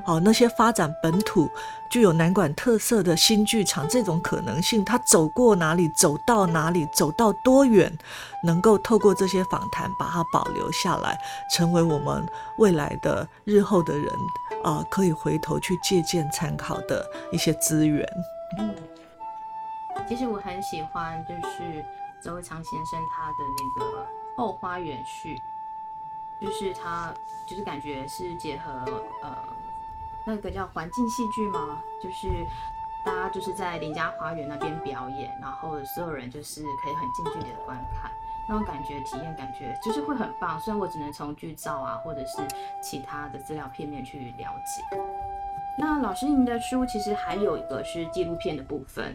[0.06, 1.50] 哦，那些发展本土
[1.90, 7.92] 具有南管特色的新剧场这种可能性，他走过哪里，走到哪里，走到多远，
[8.44, 11.18] 能够透过这些访谈把它保留下来，
[11.52, 12.24] 成为我们
[12.58, 14.06] 未来的日后的人
[14.62, 18.08] 啊，可以回头去借鉴参考的一些资源。
[20.08, 21.84] 其实我很喜欢，就是
[22.22, 24.02] 周伟昌先生他的那个
[24.36, 25.34] 《后花园序》，
[26.40, 27.12] 就是他
[27.46, 29.36] 就是感觉是结合呃
[30.24, 31.82] 那个叫环境戏剧吗？
[32.02, 32.28] 就是
[33.04, 38.10] 大家就是在林家花园那边表演，然后所有人就是可以很近距离的观看，
[38.48, 40.58] 那种感觉体验感觉就是会很棒。
[40.60, 42.38] 虽然我只能从剧照啊或者是
[42.82, 44.98] 其他的资料片面去了解。
[45.78, 49.14] 那老师您的书其实还有一个是纪录片的部分。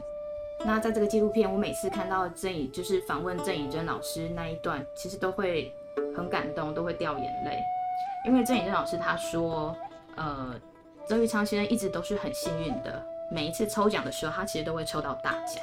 [0.63, 5.73] 那在这个纪录片，我每次看到郑以就是访问郑以珍老师那一段，其实都会
[6.15, 7.57] 很感动，都会掉眼泪。
[8.25, 9.75] 因为郑以珍老师他说，
[10.15, 10.53] 呃，
[11.07, 15.61] 周玉昌先生一直都是很幸运的，每一次抽奖的时候，他其实都会抽到大奖。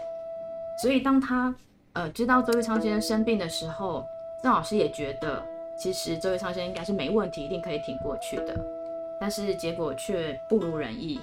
[0.83, 1.55] 所以当他
[1.93, 4.05] 呃知道周玉昌先生生病的时候，
[4.43, 5.43] 郑老师也觉得，
[5.81, 8.59] 其实周玉昌先生应该是没问题，一定可以挺过去的。
[9.21, 11.21] 但是结果却不如人意。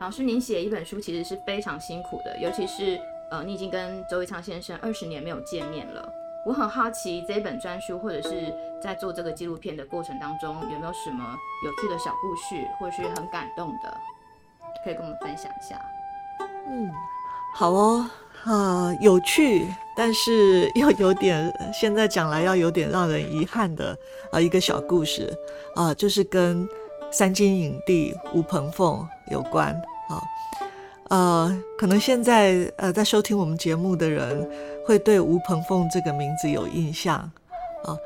[0.00, 3.00] 老师，您写一本书其实是非常辛苦的，尤其是
[3.32, 6.08] 呃，你已经跟周玉昌先生二十年没有见面了。
[6.46, 13.92] 我很好奇这一本专书，或者是在做这个纪录片的过程当中，有没有什么有趣的小故事，或者是很感动的，
[14.84, 15.76] 可以跟我们分享一下？
[16.68, 16.88] 嗯，
[17.56, 18.08] 好哦，
[18.44, 23.98] 啊，有趣，但是 又有点现在讲来要有点让人遗憾的
[24.30, 25.36] 啊一个小故事
[25.74, 26.68] 啊，就是跟。
[27.10, 29.74] 三金影帝吴鹏凤有关
[30.08, 30.22] 啊，
[31.08, 34.48] 呃，可能现在呃在收听我们节目的人
[34.86, 37.18] 会对吴鹏凤这个名字有印象
[37.84, 37.96] 啊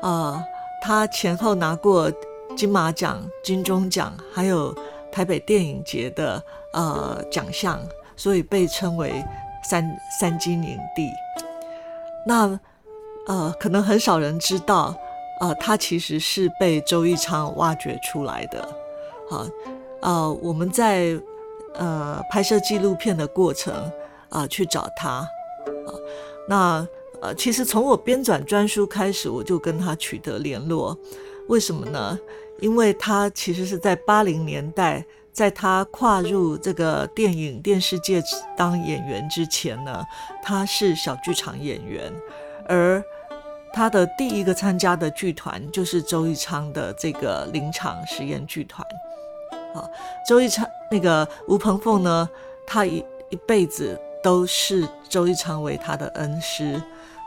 [0.00, 0.44] 啊，
[0.82, 2.10] 他前后拿过
[2.56, 4.74] 金马奖、金钟奖，还有
[5.10, 6.42] 台北电影节的
[6.74, 7.80] 呃奖项，
[8.16, 9.24] 所以被称为
[9.64, 9.84] 三
[10.20, 11.08] 三金影帝。
[12.26, 12.58] 那
[13.26, 14.94] 呃，可能很少人知道。
[15.40, 18.64] 呃，他其实是被周玉昌挖掘出来的。
[19.28, 19.50] 好，呃，
[20.42, 21.18] 我们在
[21.74, 23.90] 呃拍摄纪录片的过程
[24.28, 25.28] 啊，去找他啊。
[26.48, 26.86] 那
[27.20, 30.98] 呃，其实从我编纂专书开始，我就跟他取得联络。
[31.48, 32.18] 为什么呢？
[32.60, 38.22] 因为他其实是在八零年代，在他跨入这个电影电视界
[38.56, 40.04] 当演员之前呢，
[40.42, 42.12] 他是小剧场演员，
[42.68, 43.02] 而。
[43.74, 48.86] 他的第一个参加的剧团就是周玉昌的这个林场实验剧团。
[49.74, 49.88] 啊，
[50.28, 52.28] 周玉昌那个吴鹏凤呢，
[52.66, 56.80] 他一一辈子都是周玉昌为他的恩师。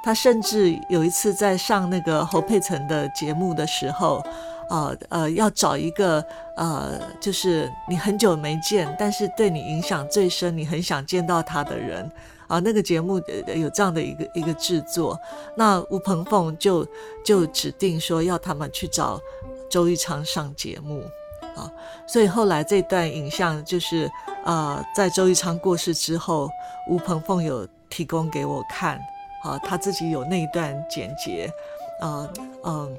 [0.04, 4.24] 他甚至有一次在上那个侯佩岑的节目的时候，
[4.70, 6.24] 呃呃，要找一个
[6.56, 12.08] 呃，就是你很久没见，但是对你影响最深，你很想见到他的人。
[12.48, 13.20] 啊，那个节目
[13.56, 15.20] 有这样的一个一个制作，
[15.58, 16.86] 那吴鹏凤就
[17.26, 19.20] 就指定说要他们去找
[19.68, 21.02] 周玉昌上节目
[21.56, 21.72] 啊，
[22.06, 24.12] 所以后来这段影像就是
[24.44, 26.50] 啊，在周玉昌过世之后，
[26.90, 29.00] 吴鹏凤有提供给我看，
[29.44, 31.50] 啊，他自己有那一段简洁，
[32.02, 32.30] 啊
[32.64, 32.98] 嗯，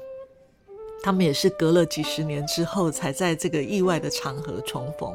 [1.03, 5.13] 他们也是隔了几十年之后才在这个意外的场合重逢，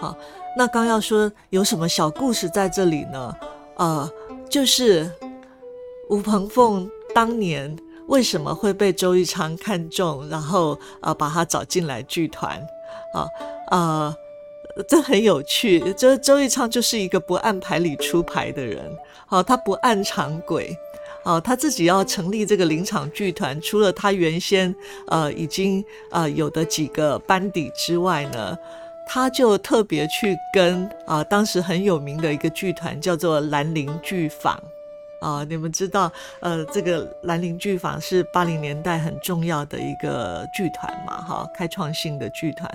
[0.00, 0.16] 啊，
[0.56, 3.36] 那刚要说有什么小故事在这里呢？
[3.76, 4.10] 呃，
[4.48, 5.08] 就是
[6.08, 12.60] 吴鹏凤当年为什么会被周玉昌看中，然后呃把他找进来剧团
[13.12, 13.28] 啊
[13.68, 14.16] 啊，
[14.86, 15.92] 这很有趣。
[15.94, 18.90] 周周玉昌就是一个不按牌理出牌的人，
[19.26, 20.76] 好，他不按常轨，
[21.24, 24.74] 好，他自己要成立这个林场剧团，除了他原先
[25.08, 28.56] 呃已经呃有的几个班底之外呢。
[29.10, 34.62] 他就特别去跟啊，当时很有名的一个剧团叫做兰陵剧坊
[35.20, 42.70] 啊，你们知道，呃，这个兰陵剧坊是八零年代很重要的一个剧团嘛，哈，开创性的剧团。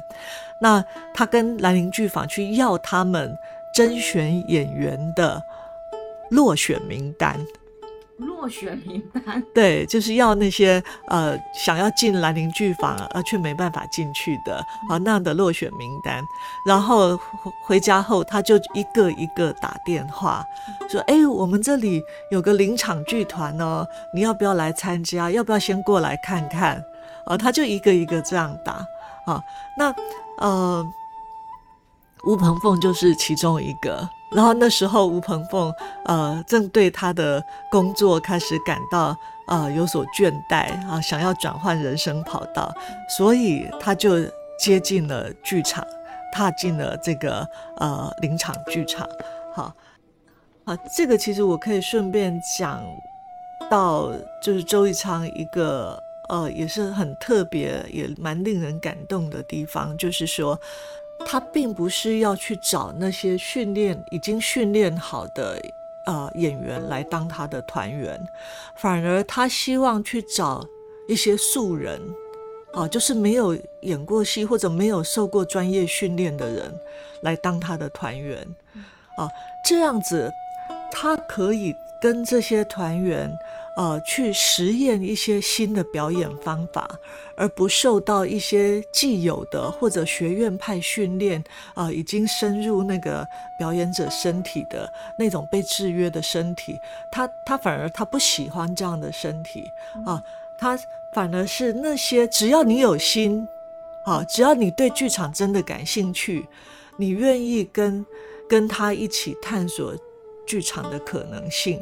[0.60, 3.38] 那他跟兰陵剧坊去要他们
[3.74, 5.42] 甄选演员的
[6.32, 7.40] 落选名单。
[8.26, 14.58] 落选名单 对，就是要那些呃想要进兰陵剧坊而却没办法进去的
[14.90, 16.24] 啊那样的落选名单。
[16.66, 17.20] 然后
[17.66, 20.44] 回家后，他就一个一个打电话
[20.90, 25.30] 说：“哎，我们这里有个林场剧团哦，你要不要来参加？
[25.30, 26.82] 要不要先过来看看？”
[27.26, 28.86] 啊，他就一个一个这样打
[29.26, 29.42] 啊。
[29.78, 29.94] 那
[30.38, 30.86] 呃，
[32.26, 34.10] 吴鹏凤就是其中一个。
[34.36, 35.74] 然后那时候吴鹏凤
[36.06, 39.16] 呃正对他的工作开始感到
[39.48, 42.74] 呃有所倦怠啊，想要转换人生跑道，
[43.08, 44.18] 所以他就
[44.58, 45.86] 接近了剧场，
[46.34, 49.08] 踏进了这个呃林场剧场。
[49.54, 49.72] 好，
[50.66, 52.84] 啊，这个其实我可以顺便讲
[53.70, 60.60] 到，就是周玉昌一个呃也是很特别也蛮令人感动的地方，就是说。
[61.26, 65.60] 他并不是要去找那些训练已经训练好的
[66.06, 68.20] 呃演员来当他的团员，
[68.76, 70.64] 反而他希望去找
[71.08, 72.00] 一些素人，
[72.74, 76.74] 啊，就是没有演过戏或者没有受过专业训练的人
[77.22, 78.38] 来当他的团员，
[79.18, 79.28] 啊，
[79.66, 80.32] 这样子
[80.92, 83.32] 他可以跟这些团员
[83.76, 86.88] 呃，去实验一些新的表演方法，
[87.36, 91.44] 而不受到一些既有的或者学院派训练
[91.74, 96.80] 啊，已经深入那个表演者身体的那种被制约的身体，
[97.12, 99.64] 他他反而他不喜欢这样的身体
[100.06, 100.22] 啊，
[100.60, 100.78] 他
[101.12, 103.48] 反而是那些只要你有心，
[104.06, 106.48] 啊，只要你对剧场真的感兴趣，
[106.98, 108.06] 你愿意跟
[108.48, 109.96] 跟他一起探索
[110.46, 111.82] 剧场的可能性。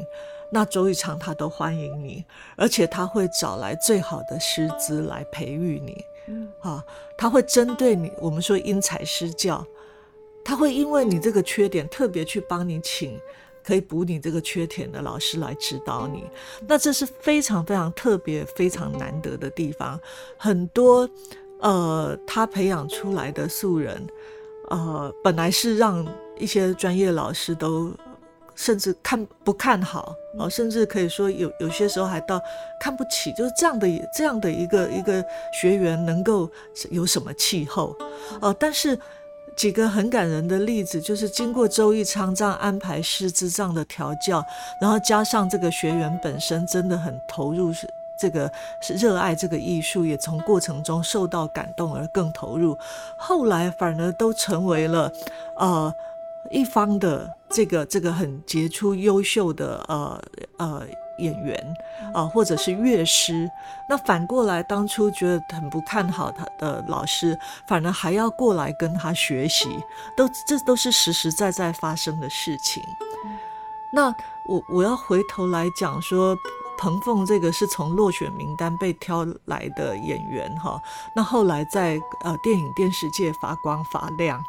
[0.53, 2.25] 那周玉昌他都欢迎你，
[2.57, 6.83] 而且他会找来最好的师资来培育你，嗯，啊，
[7.17, 9.65] 他会针对你，我们说因材施教，
[10.43, 13.17] 他会因为你这个缺点特别去帮你请
[13.63, 16.25] 可以补你这个缺点的老师来指导你，
[16.67, 19.97] 那这是非常非常特别、非常难得的地方。
[20.35, 21.09] 很多
[21.61, 24.05] 呃，他培养出来的素人，
[24.69, 26.05] 呃，本来是让
[26.37, 27.93] 一些专业老师都。
[28.55, 32.41] 甚至看不看好哦，甚至可以说有有些时候还到
[32.79, 36.49] 看不起，就是这样的这样的一个一个学员能够
[36.89, 37.95] 有什么气候
[38.41, 38.55] 哦？
[38.59, 38.97] 但是
[39.55, 44.45] 几个很感人的例子，就是经过周易昌这样安排师资这样的调教，
[44.79, 47.87] 然后加上这个学员本身真的很投入，是
[48.19, 52.77] 这个是热爱这个艺术，也从过程中受到感动而更投入，
[53.17, 55.11] 后来反而都成为了
[55.57, 55.93] 呃。
[56.49, 60.21] 一方的这个这个很杰出优秀的呃
[60.57, 60.81] 呃
[61.19, 61.73] 演员
[62.13, 63.49] 啊，或者是乐师，
[63.89, 67.37] 那反过来当初觉得很不看好他的老师，
[67.67, 69.67] 反而还要过来跟他学习，
[70.17, 72.81] 都这都是实实在在发生的事情。
[73.93, 74.07] 那
[74.47, 76.35] 我我要回头来讲说，
[76.79, 80.81] 彭凤这个是从落选名单被挑来的演员哈，
[81.13, 84.41] 那后来在呃电影电视界发光发亮。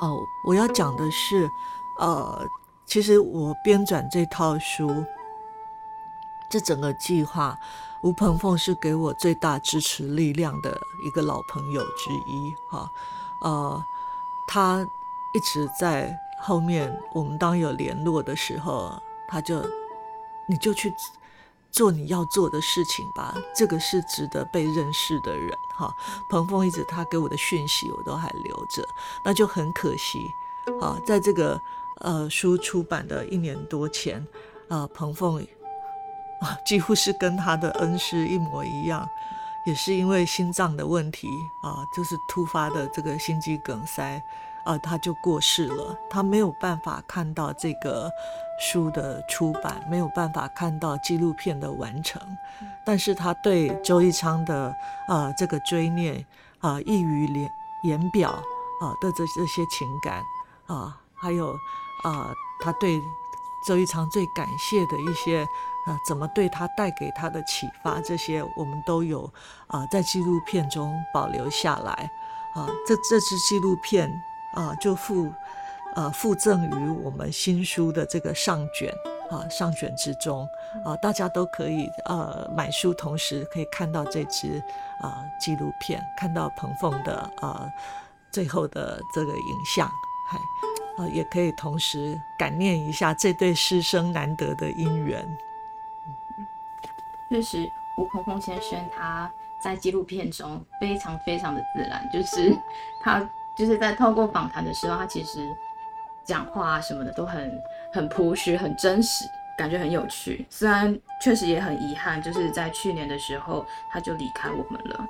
[0.00, 1.50] 哦，我要讲的是，
[1.98, 2.48] 呃，
[2.86, 5.04] 其实我编撰这套书，
[6.50, 7.58] 这整个计划，
[8.02, 12.90] 吴鹏凤是给我最大支持力量的一个老朋友之一，哈，
[13.42, 13.82] 呃，
[14.48, 14.86] 他
[15.34, 18.92] 一直在后面，我们当有联络的时候，
[19.28, 19.62] 他就，
[20.46, 20.92] 你就去。
[21.72, 25.94] 做你要做的事情吧，这个是值得被认识的人哈。
[26.28, 28.84] 彭峰一直他给我的讯息我都还留着，
[29.24, 30.18] 那就很可惜
[30.80, 30.98] 啊。
[31.06, 31.60] 在这个
[32.00, 34.26] 呃书出版的一年多前，
[34.68, 35.38] 啊彭凤
[36.40, 39.08] 啊 几乎是跟他的恩师一模一样，
[39.66, 41.28] 也是因为心脏的问题
[41.62, 44.22] 啊，就是突发的这个心肌梗塞。
[44.64, 48.10] 呃，他就过世了，他没有办法看到这个
[48.60, 52.20] 书的出版，没有办法看到纪录片的完成，
[52.84, 54.74] 但是他对周一昌的
[55.08, 56.24] 呃这个追念
[56.60, 57.50] 啊，溢于言
[57.84, 60.22] 言表啊的这这些情感
[60.66, 61.52] 啊，还有
[62.04, 62.30] 啊
[62.60, 63.00] 他对
[63.66, 65.40] 周一昌最感谢的一些
[65.86, 69.32] 啊，怎么对他带给他的启发，这些我们都有
[69.68, 72.10] 啊在纪录片中保留下来
[72.54, 74.22] 啊，这这支纪录片。
[74.54, 75.32] 啊，就附，
[75.94, 78.92] 呃，附赠于我们新书的这个上卷
[79.30, 80.44] 啊，上卷之中
[80.84, 84.60] 啊，大家都可以呃买书，同时可以看到这支
[85.00, 87.70] 啊纪录片，看到彭凤的啊
[88.32, 89.88] 最后的这个影像，
[90.28, 95.24] 还啊也可以同时感念一下这对师生难得的姻缘。
[97.28, 99.30] 确实，吴鹏凤先生他
[99.62, 102.52] 在纪录片中非常非常的自然，就是
[103.00, 103.28] 他。
[103.60, 105.46] 就是在透过访谈的时候，他其实
[106.24, 107.52] 讲话啊什么的都很
[107.92, 109.26] 很朴实、很真实，
[109.58, 110.46] 感觉很有趣。
[110.48, 115.06] 虽然确实也很遗憾，就是在去年的时候他就离开我们了。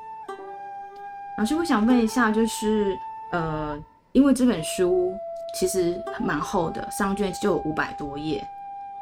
[1.39, 2.99] 老师，我想问一下，就是
[3.31, 3.79] 呃，
[4.11, 5.15] 因为这本书
[5.57, 8.45] 其实蛮厚的，上卷就有五百多页，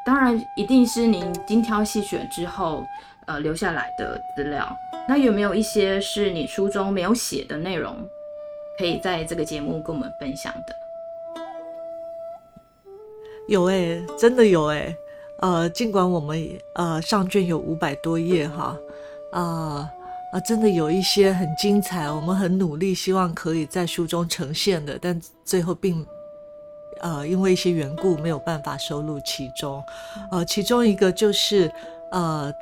[0.05, 2.87] 当然一定是您精挑细选之后
[3.25, 4.77] 呃留下来的资料。
[5.09, 7.97] 那有没有一些是你书中没有写的内容？
[8.79, 10.75] 可以在这个节目跟我们分享的，
[13.49, 14.97] 有哎，真的有哎，
[15.41, 18.77] 呃，尽管我们呃上卷有五百多页哈，
[19.33, 19.91] 啊
[20.33, 26.07] 啊，真的有一些很精彩，我们很努力，希望可以在书中呈现的，但最后并
[27.01, 29.83] 呃因为一些缘故没有办法收录其中，
[30.31, 31.69] 呃，其中一个就是
[32.13, 32.53] 呃。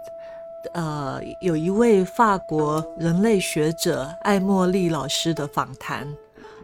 [0.75, 6.07] 呃，有一位法国人类学者艾茉莉老师的访谈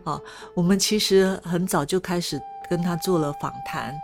[0.05, 0.21] 啊，
[0.55, 3.95] 我们其实很早就开始跟他做了访谈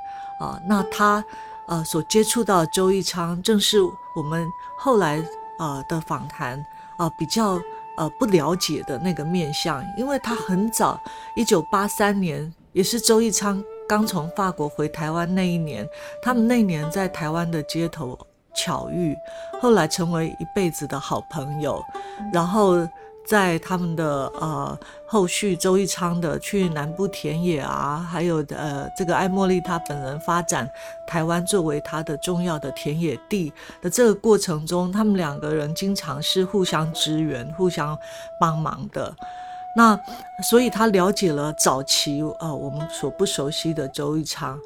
[0.41, 0.61] 啊。
[0.69, 1.25] 那他
[1.67, 3.79] 呃所接触到周一昌，正是
[4.15, 4.47] 我们
[4.79, 5.23] 后来
[5.59, 6.59] 呃的访谈
[6.99, 7.61] 啊比较
[7.97, 11.01] 呃不了解的那个面相，因为他很早，
[11.37, 15.89] 一九八三年，也是周一昌刚从法国回台湾那一年，
[16.23, 18.19] 他们那年在台湾的街头。
[18.59, 19.17] 巧遇，
[19.61, 21.81] 后来成为一辈子的好朋友，
[22.33, 22.87] 然后。
[23.29, 30.67] 在他们的呃后续，周一昌的去南部田野啊，还有呃这个艾茉莉她本人发展
[31.07, 33.53] 台湾作为她的重要的田野地
[33.83, 37.95] 的这个过程中，他们两个人经常是互相支援、互相
[38.41, 39.15] 帮忙的。
[39.77, 40.01] 那
[40.43, 44.59] 所以他了解了早期呃我们所不熟悉的周一昌，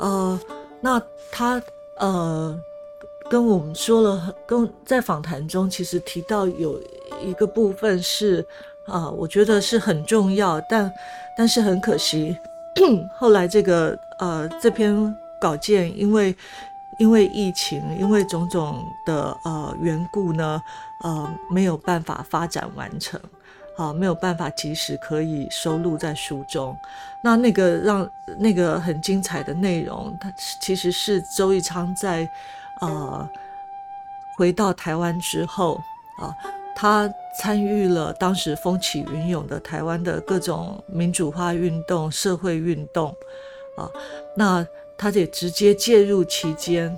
[0.00, 0.38] 呃，
[0.82, 1.00] 那
[1.32, 1.62] 他
[1.98, 2.54] 呃
[3.30, 6.78] 跟我们说了，跟在访谈中其实提到有。
[7.22, 8.42] 一个部分是，
[8.86, 10.90] 啊，我觉得是很重要，但
[11.36, 12.34] 但是很可惜，
[13.18, 16.34] 后来这个呃这篇稿件因为
[16.98, 20.62] 因为疫情，因为种种的呃缘故呢，
[21.04, 23.20] 呃没有办法发展完成，
[23.76, 26.74] 啊没有办法及时可以收录在书中。
[27.22, 28.08] 那那个让
[28.38, 32.26] 那个很精彩的内容，它其实是周玉昌在
[32.80, 33.28] 呃
[34.36, 35.80] 回到台湾之后
[36.18, 36.34] 啊。
[36.72, 43.14] 他参与了当时风起云涌的台湾的各种民主化运动、社会运动，
[43.76, 43.84] 啊，
[44.34, 44.66] 那
[44.96, 46.96] 他也直接介入其间，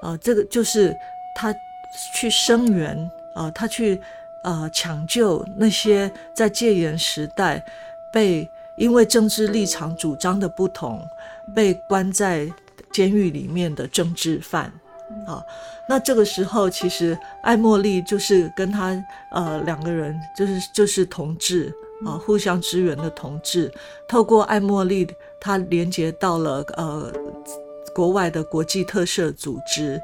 [0.00, 0.96] 啊，这个就是
[1.34, 1.52] 他
[2.14, 2.96] 去声援，
[3.34, 4.00] 啊，他去
[4.44, 7.60] 呃抢救那些在戒严时代
[8.12, 11.04] 被因为政治立场主张的不同
[11.52, 12.48] 被关在
[12.92, 14.72] 监狱里面的政治犯。
[15.26, 15.44] 啊，
[15.88, 18.96] 那这个时候其实艾茉莉就是跟他
[19.32, 21.74] 呃两个人就是就是同志
[22.06, 23.72] 啊，互相支援的同志。
[24.08, 25.06] 透过艾茉莉，
[25.40, 27.12] 他连接到了呃
[27.94, 30.00] 国外的国际特赦组织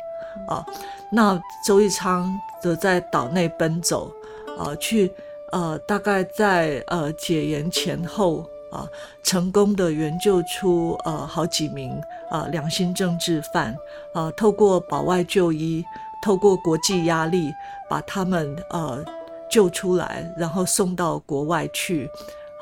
[0.48, 0.64] 啊。
[1.10, 2.28] 那周一昌
[2.60, 4.12] 则在岛内奔走
[4.58, 5.12] 啊，去
[5.52, 8.44] 呃大概在呃解严前后。
[8.72, 8.88] 啊，
[9.22, 12.00] 成功的援救出呃好几名
[12.30, 13.76] 啊良心政治犯，
[14.14, 15.84] 啊，透过保外就医，
[16.24, 17.52] 透过国际压力，
[17.90, 19.04] 把他们呃
[19.50, 22.08] 救出来，然后送到国外去，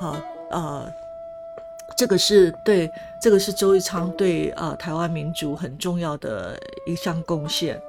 [0.00, 0.92] 啊呃，
[1.96, 2.90] 这个是对
[3.22, 7.80] 这个是周一昌对呃台湾民主很重要的一项贡献，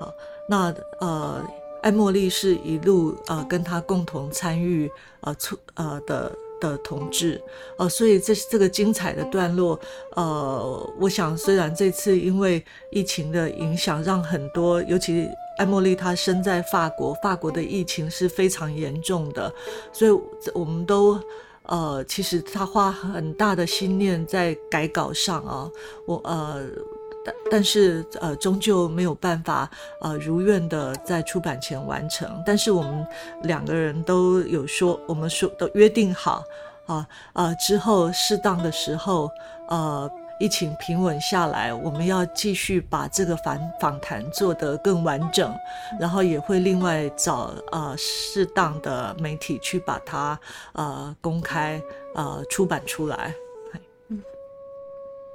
[0.00, 0.08] 啊，
[0.48, 1.44] 那呃
[1.82, 6.32] 艾茉莉是一路呃跟他共同参与呃出呃的。
[6.70, 7.40] 的同志，
[7.78, 9.78] 呃，所以这这个精彩的段落，
[10.14, 19.52] 呃，我想虽然这次因为疫情的影响，让很多，尤其艾茉莉她身在法国，法国的疫情是非常严重的，
[19.92, 20.10] 所以
[20.54, 21.20] 我们都，
[21.64, 25.70] 呃，其实她花很大的心念在改稿上啊，
[26.06, 26.66] 我呃。
[27.50, 29.68] 但是呃，终究没有办法
[30.00, 32.42] 呃如愿的在出版前完成。
[32.44, 33.06] 但是我们
[33.42, 36.42] 两个人都有说，我们说都约定好
[36.86, 39.30] 啊啊，之后适当的时候
[39.68, 45.52] 呃，疫情平稳下来，我们要继续把这个访访谈做得更完整，
[45.98, 50.38] 然后也会另外找呃适当的媒体去把它
[50.74, 51.80] 呃公开
[52.14, 53.34] 呃出版出来。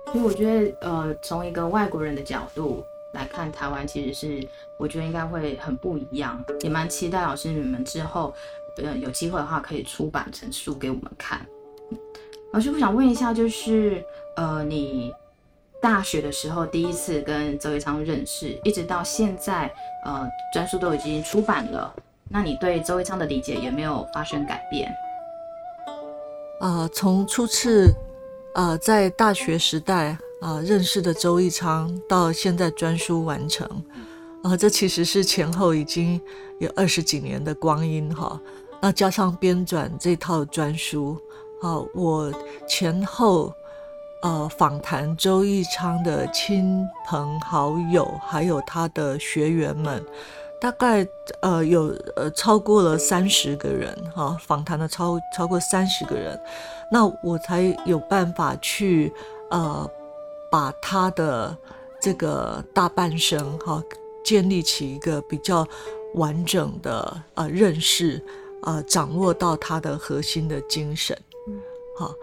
[0.08, 2.84] 所以我觉得，呃，从一个外国人的角度
[3.14, 4.48] 来看台湾，其实是
[4.78, 8.34] 我觉得应该会很不一样，也蛮期待老师你们之后，
[8.78, 11.46] 呃，有机会的话可以出版成书给我们看。
[12.52, 14.04] 老师，我想问一下，就是，
[14.36, 15.14] 呃，你
[15.82, 19.72] 大学的时候第一次跟周一昌认识，一直到现在，
[20.04, 21.94] 呃，专书都已经出版了，
[22.30, 24.92] 那你对周一昌的理解有没有发生改变？
[26.60, 27.94] 啊，从初次。
[28.54, 33.66] 呃，在大学时代啊认识的周一昌，到现在专书完成，
[34.44, 36.20] 啊，这其实是前后已经
[36.60, 38.40] 有二十几年的光阴哈。
[38.82, 41.18] 那加上编纂这套专书，
[41.62, 42.30] 啊，我
[42.68, 43.54] 前后
[44.22, 50.04] 呃访谈周一昌的亲朋好友，还有他的学员们。
[50.60, 51.04] 大概
[51.42, 56.40] 呃有呃超过了三十个人哈，访谈了超超过三十个人，
[56.92, 59.12] 那我才有办法去
[59.50, 59.90] 呃
[60.52, 61.58] 把他的
[62.02, 63.82] 这个大半生哈
[64.24, 65.66] 建立起一个比较
[66.16, 68.22] 完整的呃认识，
[68.64, 71.18] 呃掌握到他的核心的精神，
[71.98, 72.14] 好，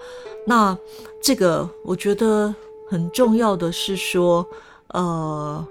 [0.46, 0.76] 那
[1.22, 2.54] 这个我觉得
[2.88, 4.46] 很重要的是说
[4.88, 5.66] 呃。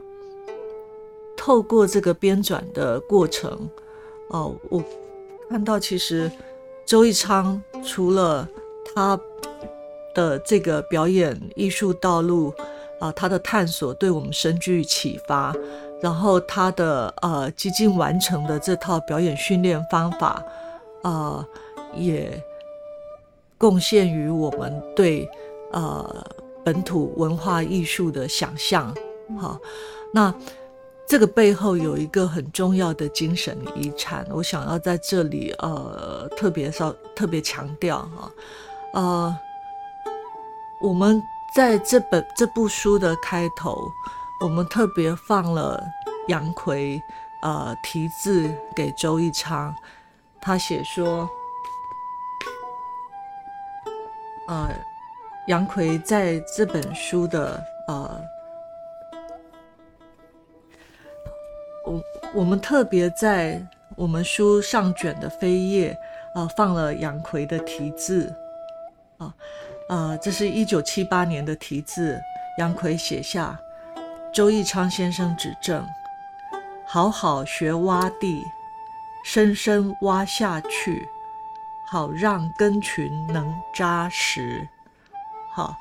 [1.39, 3.69] 透过这个编纂的过程，
[4.29, 4.83] 哦，我
[5.47, 6.29] 看到其实
[6.83, 8.45] 周一昌除了
[8.97, 9.19] 他
[10.15, 12.51] 的这个表演艺术道路
[12.99, 15.55] 啊，他的探索对我们深具启发，
[16.01, 20.43] 然后他的呃几近完成的这套表演训练方法
[21.03, 21.45] 啊，
[21.93, 22.41] 也
[23.59, 25.29] 贡献于我们对
[25.71, 26.25] 呃
[26.65, 28.91] 本土文化艺术的想象。
[29.39, 29.59] 好，
[30.11, 30.33] 那。
[31.09, 38.29] 这个背后有一个很重要的精神遗产，我想要在这里呃特别稍特别强调哈，
[38.97, 39.39] 呃，
[40.81, 41.21] 我们
[41.53, 43.77] 在这本这部书的开头，
[44.41, 45.83] 我们特别放了
[46.29, 46.99] 杨奎
[47.43, 49.71] 呃题字给周一昌，
[50.41, 51.29] 他写说，
[54.47, 54.67] 呃，
[55.47, 58.19] 杨奎在这本书的呃。
[61.85, 62.01] 我
[62.33, 63.63] 我们特别在
[63.95, 65.95] 我们书上卷的扉页，
[66.33, 68.35] 啊，放了杨奎的题字，
[69.18, 69.34] 啊，
[69.89, 72.20] 啊，这是一九七八年的题字，
[72.57, 73.57] 杨奎写下：
[74.34, 75.86] 周义昌先生指正，
[76.86, 78.43] 好好学挖地，
[79.26, 81.07] 深深挖下去，
[81.89, 84.68] 好让根群能扎实。
[85.53, 85.76] 好，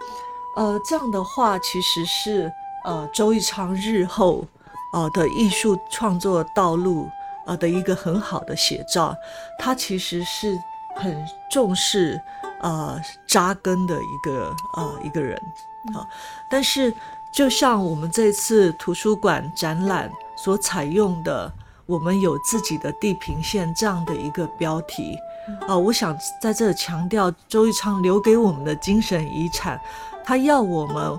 [0.57, 2.53] 呃，这样的话其实是
[2.85, 4.45] 呃周义昌日后。
[4.93, 7.11] 呃的艺术创作道路
[7.45, 9.15] 呃的一个很好的写照，
[9.59, 10.57] 他其实是
[10.95, 12.19] 很重视
[12.61, 15.37] 呃扎根的一个呃一个人
[15.95, 16.07] 啊。
[16.51, 16.93] 但是
[17.33, 21.53] 就像我们这次图书馆展览所采用的，
[21.87, 25.19] 我们有自己的地平线这样的一个标题
[25.67, 29.81] 啊，我想在这强调周玉昌留给我们的精神遗产，
[30.25, 31.19] 他要我们。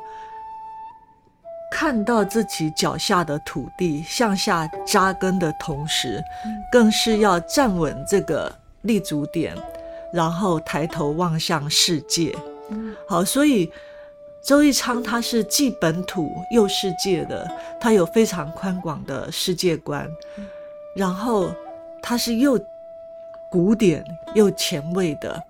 [1.69, 6.23] 看到自己脚下的土地向下扎根的同时，
[6.71, 8.49] 更是要站稳这个
[8.83, 9.53] 立足点，
[10.11, 12.35] 然后抬头望向世界。
[13.07, 13.71] 好，所以
[14.43, 17.49] 周一昌他是既本土又世界的，
[17.79, 20.09] 他有非常宽广的世界观，
[20.95, 21.51] 然后
[22.01, 22.59] 他是又
[23.51, 24.03] 古典
[24.35, 25.43] 又前卫的，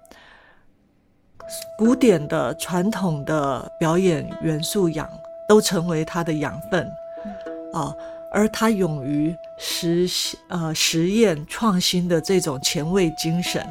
[1.77, 5.09] 古典的传统的表演元素养。
[5.47, 6.85] 都成为他的养分，
[7.71, 7.95] 啊，
[8.33, 10.05] 而他勇于实
[10.49, 13.65] 呃实验创新的这种前卫精神，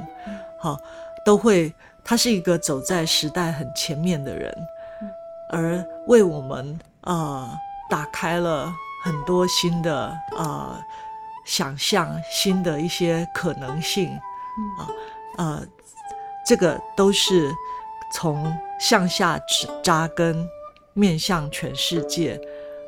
[0.58, 0.76] 好，
[1.24, 1.72] 都会
[2.04, 4.56] 他是一个走在时代很前面的人，
[5.50, 7.54] 而为我们啊
[7.88, 8.72] 打开了
[9.04, 10.80] 很多新的啊
[11.44, 14.08] 想象，新的一些可能性，
[14.78, 14.88] 啊
[15.38, 15.62] 呃，
[16.46, 17.54] 这个都是
[18.12, 19.40] 从向下
[19.82, 20.48] 扎根。
[20.98, 22.40] 面向全世界，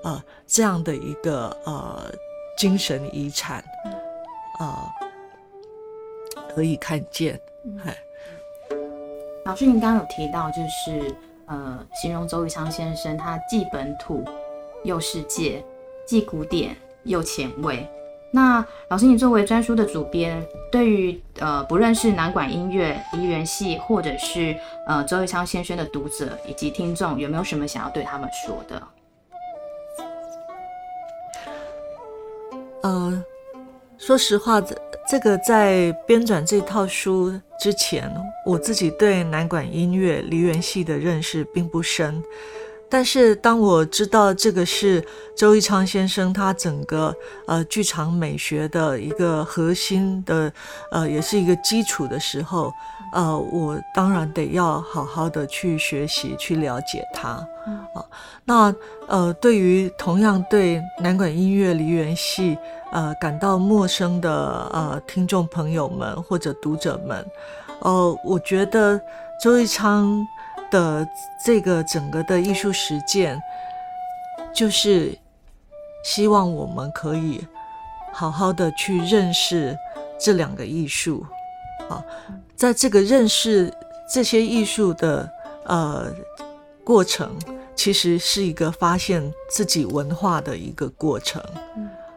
[0.02, 2.10] 啊，这样的一个呃
[2.56, 3.62] 精神遗产，
[4.58, 4.90] 啊，
[6.48, 7.38] 可以看见。
[7.76, 7.96] 嗨，
[9.44, 11.14] 老师，您刚刚有提到，就是
[11.46, 14.24] 呃，形容周玉昌先生，他既本土
[14.84, 15.62] 又世界，
[16.06, 17.86] 既古典又前卫。
[18.30, 24.56] 那老师，你作为专书的主编，对于呃不认识南管音乐梨园戏或者是
[24.86, 28.82] 呃周玉昌先生的读者以及听众，有没有什么想要对他们说的？
[32.82, 33.24] 呃，
[33.96, 34.76] 说实话，这
[35.08, 38.10] 这个在编纂这套书之前，
[38.46, 42.22] 我自己对南管音乐梨园戏的认识并不深。
[42.90, 45.04] 但是当我知道这个是
[45.36, 47.14] 周一昌先生他整个
[47.46, 50.50] 呃剧场美学的一个核心的
[50.90, 52.72] 呃也是一个基础的时候，
[53.12, 57.30] 呃，我当然得要好好的去学习去了解他
[57.94, 58.04] 啊。
[58.44, 58.74] 那
[59.06, 62.56] 呃，对于同样对南管音乐梨园戏
[62.92, 67.24] 呃感到陌生的呃听众朋友们或者读者们，
[67.80, 69.00] 呃，我觉得
[69.42, 70.26] 周一昌。
[70.70, 71.08] 的
[71.42, 73.40] 这个整个的艺术实践，
[74.52, 75.18] 就是
[76.04, 77.42] 希望我们可以
[78.12, 79.74] 好好的去认识
[80.20, 81.24] 这两个艺术
[81.88, 82.04] 啊，
[82.56, 83.72] 在这个认识
[84.12, 85.30] 这些艺术的
[85.64, 86.06] 呃
[86.84, 87.30] 过程，
[87.74, 91.42] 其实是一个发现自己文化的一个过程。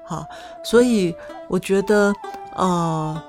[0.06, 0.26] 好，
[0.64, 1.16] 所以
[1.48, 2.14] 我觉得
[2.56, 3.24] 呃。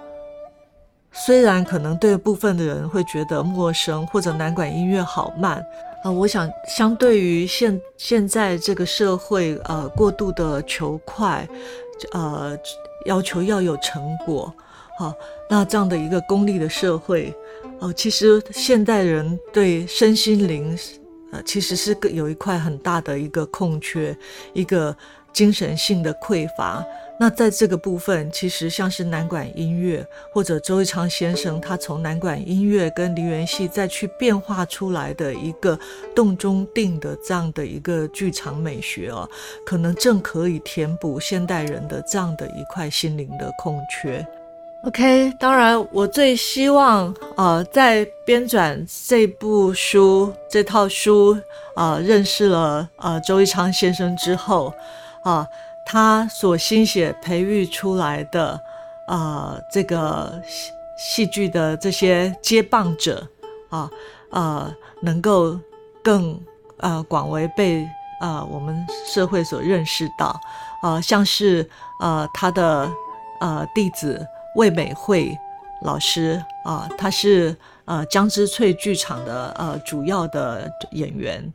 [1.14, 5.62] 虽然可能对部分的人会觉得陌生，或者南管音乐好慢
[6.02, 11.46] 啊，我想相对于现现在这个社会，呃，过度的求快，
[12.14, 12.56] 呃，
[13.04, 14.50] 要求要有成果，
[14.98, 15.14] 好，
[15.48, 17.34] 那这样的一个功利的社会，
[17.80, 20.78] 哦，其实现代人对身心灵，
[21.32, 24.16] 呃，其实是有一块很大的一个空缺，
[24.52, 24.94] 一个
[25.32, 26.84] 精神性的匮乏。
[27.20, 35.78] 那在这个部分，其实像是南管音乐，或者周一昌先生他从南管音乐跟梨园戏再去变化出来的一个
[36.16, 39.28] 洞中定的这样的一个剧场美学哦，
[39.64, 44.26] 可能正可以填补现代人的这样的一块心灵的空缺。
[44.84, 51.38] OK，当然我最希望呃在编纂这部书这套书
[51.76, 54.72] 啊，认识了呃周一昌先生之后
[55.24, 55.46] 啊。
[55.84, 58.58] 他所心血培育出来的
[59.08, 63.26] 呃这个戏戏剧的这些接棒者
[63.68, 63.90] 啊
[64.30, 65.58] 呃能够
[66.02, 66.40] 更
[66.76, 67.84] 呃广为被
[68.20, 70.40] 呃我们社会所认识到，
[70.84, 71.68] 呃像是
[71.98, 72.88] 呃他的
[73.40, 74.24] 呃弟子
[74.54, 75.36] 魏美惠
[75.82, 81.52] 老师啊，他是呃江之翠剧场的呃主要的演员，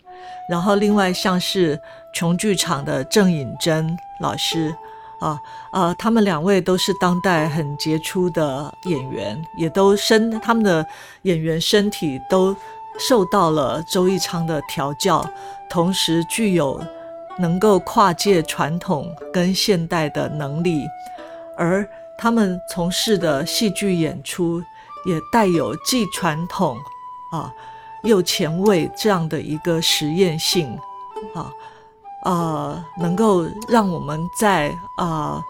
[0.50, 1.80] 然后另外像是
[2.14, 4.74] 琼剧场的郑颖珍老师
[5.20, 5.40] 啊，
[5.72, 10.86] 呃，他们两位都是当代很杰出的演员，也都身他们的
[11.22, 12.56] 演员身体都
[13.00, 15.26] 受到了周一昌的调教，
[15.70, 16.84] 同时具有
[17.40, 20.86] 能够跨界传统跟现代的能力，
[21.56, 21.88] 而
[22.18, 24.62] 他们从事的戏剧演出
[25.06, 26.78] 也带有既传统
[27.32, 27.52] 啊
[28.04, 30.78] 又前卫这样的一个实验性
[31.36, 31.52] 啊。
[32.26, 35.42] 呃，能够让我们在呃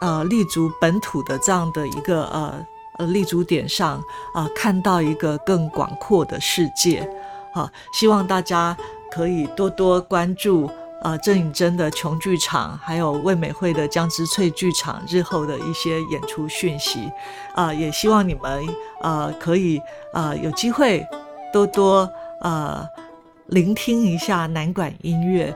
[0.00, 2.66] 呃立足本土的这样的一个呃
[2.98, 7.06] 呃立足点上啊、看到一个更广阔的世界。
[7.52, 8.74] 好、希望大家
[9.10, 10.70] 可以多多关注
[11.04, 17.08] 呃郑颖珍的琼剧场，还有魏美惠的姜之翠剧场日后的一些演出讯息。
[17.54, 18.60] 啊、也希望你们
[19.02, 19.80] 呃可以
[20.12, 21.06] 呃有机会
[21.52, 22.84] 多多呃。
[23.48, 25.54] 聆听一下南管音乐，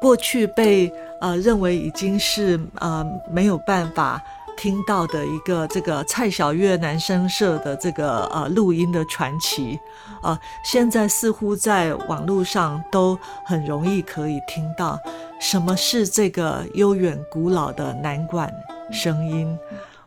[0.00, 0.90] 过去被
[1.20, 4.18] 呃认为已经是呃没有办法
[4.56, 9.78] 听到的一个这个蔡小月男生社的这个呃录音的传奇，
[10.22, 14.98] 呃，现在似乎在网络上都很容易可以听到
[15.40, 18.52] 什么是这个悠远古老的南管
[18.90, 19.56] 声音。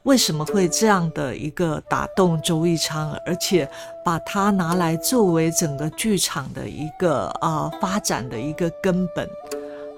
[0.04, 3.70] 为什么会这样的一个打动周一昌，而且
[4.04, 9.30] 把它拿来作为整个剧场的一个呃发展的一个根本？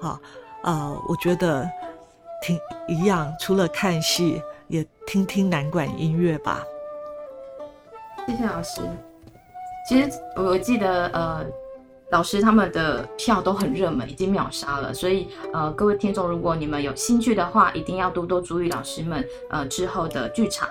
[0.01, 0.19] 啊
[0.63, 1.69] 呃，我觉得
[2.41, 6.63] 听一样，除了看戏，也听听南管音乐吧。
[8.27, 8.81] 谢谢老师。
[9.87, 11.45] 其实我记得呃。
[12.11, 20.67] 老师他们的票都很热门，已经秒杀了，所以呃，各位听众，如果你们有兴趣的话，一定要多多注意老师们呃之后的剧场。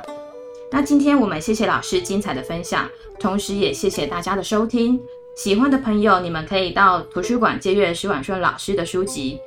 [0.70, 2.86] 那今天我们谢谢老师精彩的分享，
[3.18, 5.00] 同时也谢谢大家的收听。
[5.34, 9.38] 喜欢的朋友，你们可以到图书馆借阅徐婉顺老师的书籍《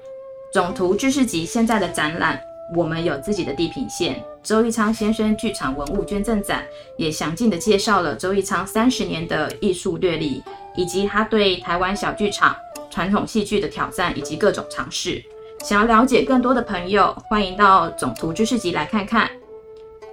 [0.54, 1.48] 总图知识集》。
[1.50, 2.40] 现在的展览，
[2.76, 4.24] 我们有自己的地平线。
[4.44, 6.64] 周一昌先生剧场文物捐赠展
[6.96, 10.44] 也详尽的介绍了周一昌三十年的艺术阅历。
[10.76, 12.56] 以及他对台湾小剧场、
[12.90, 15.24] 传统戏剧的挑战以及各种尝试，
[15.64, 19.30] 想要了解更多的朋友，欢迎到总图知识集来看看。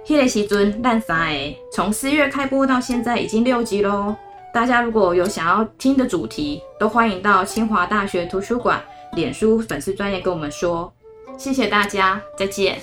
[0.05, 4.15] h e 西尊烂仔从四月开播到现在已经六集喽，
[4.53, 8.79] 大家如果有想要听的主题，都欢迎到清华大学图书馆
[9.13, 10.91] 脸书粉丝专业跟我们说。
[11.37, 12.79] 谢谢大家，再见，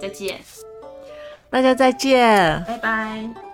[0.00, 0.38] 再见，
[1.50, 3.45] 大家再见，拜拜。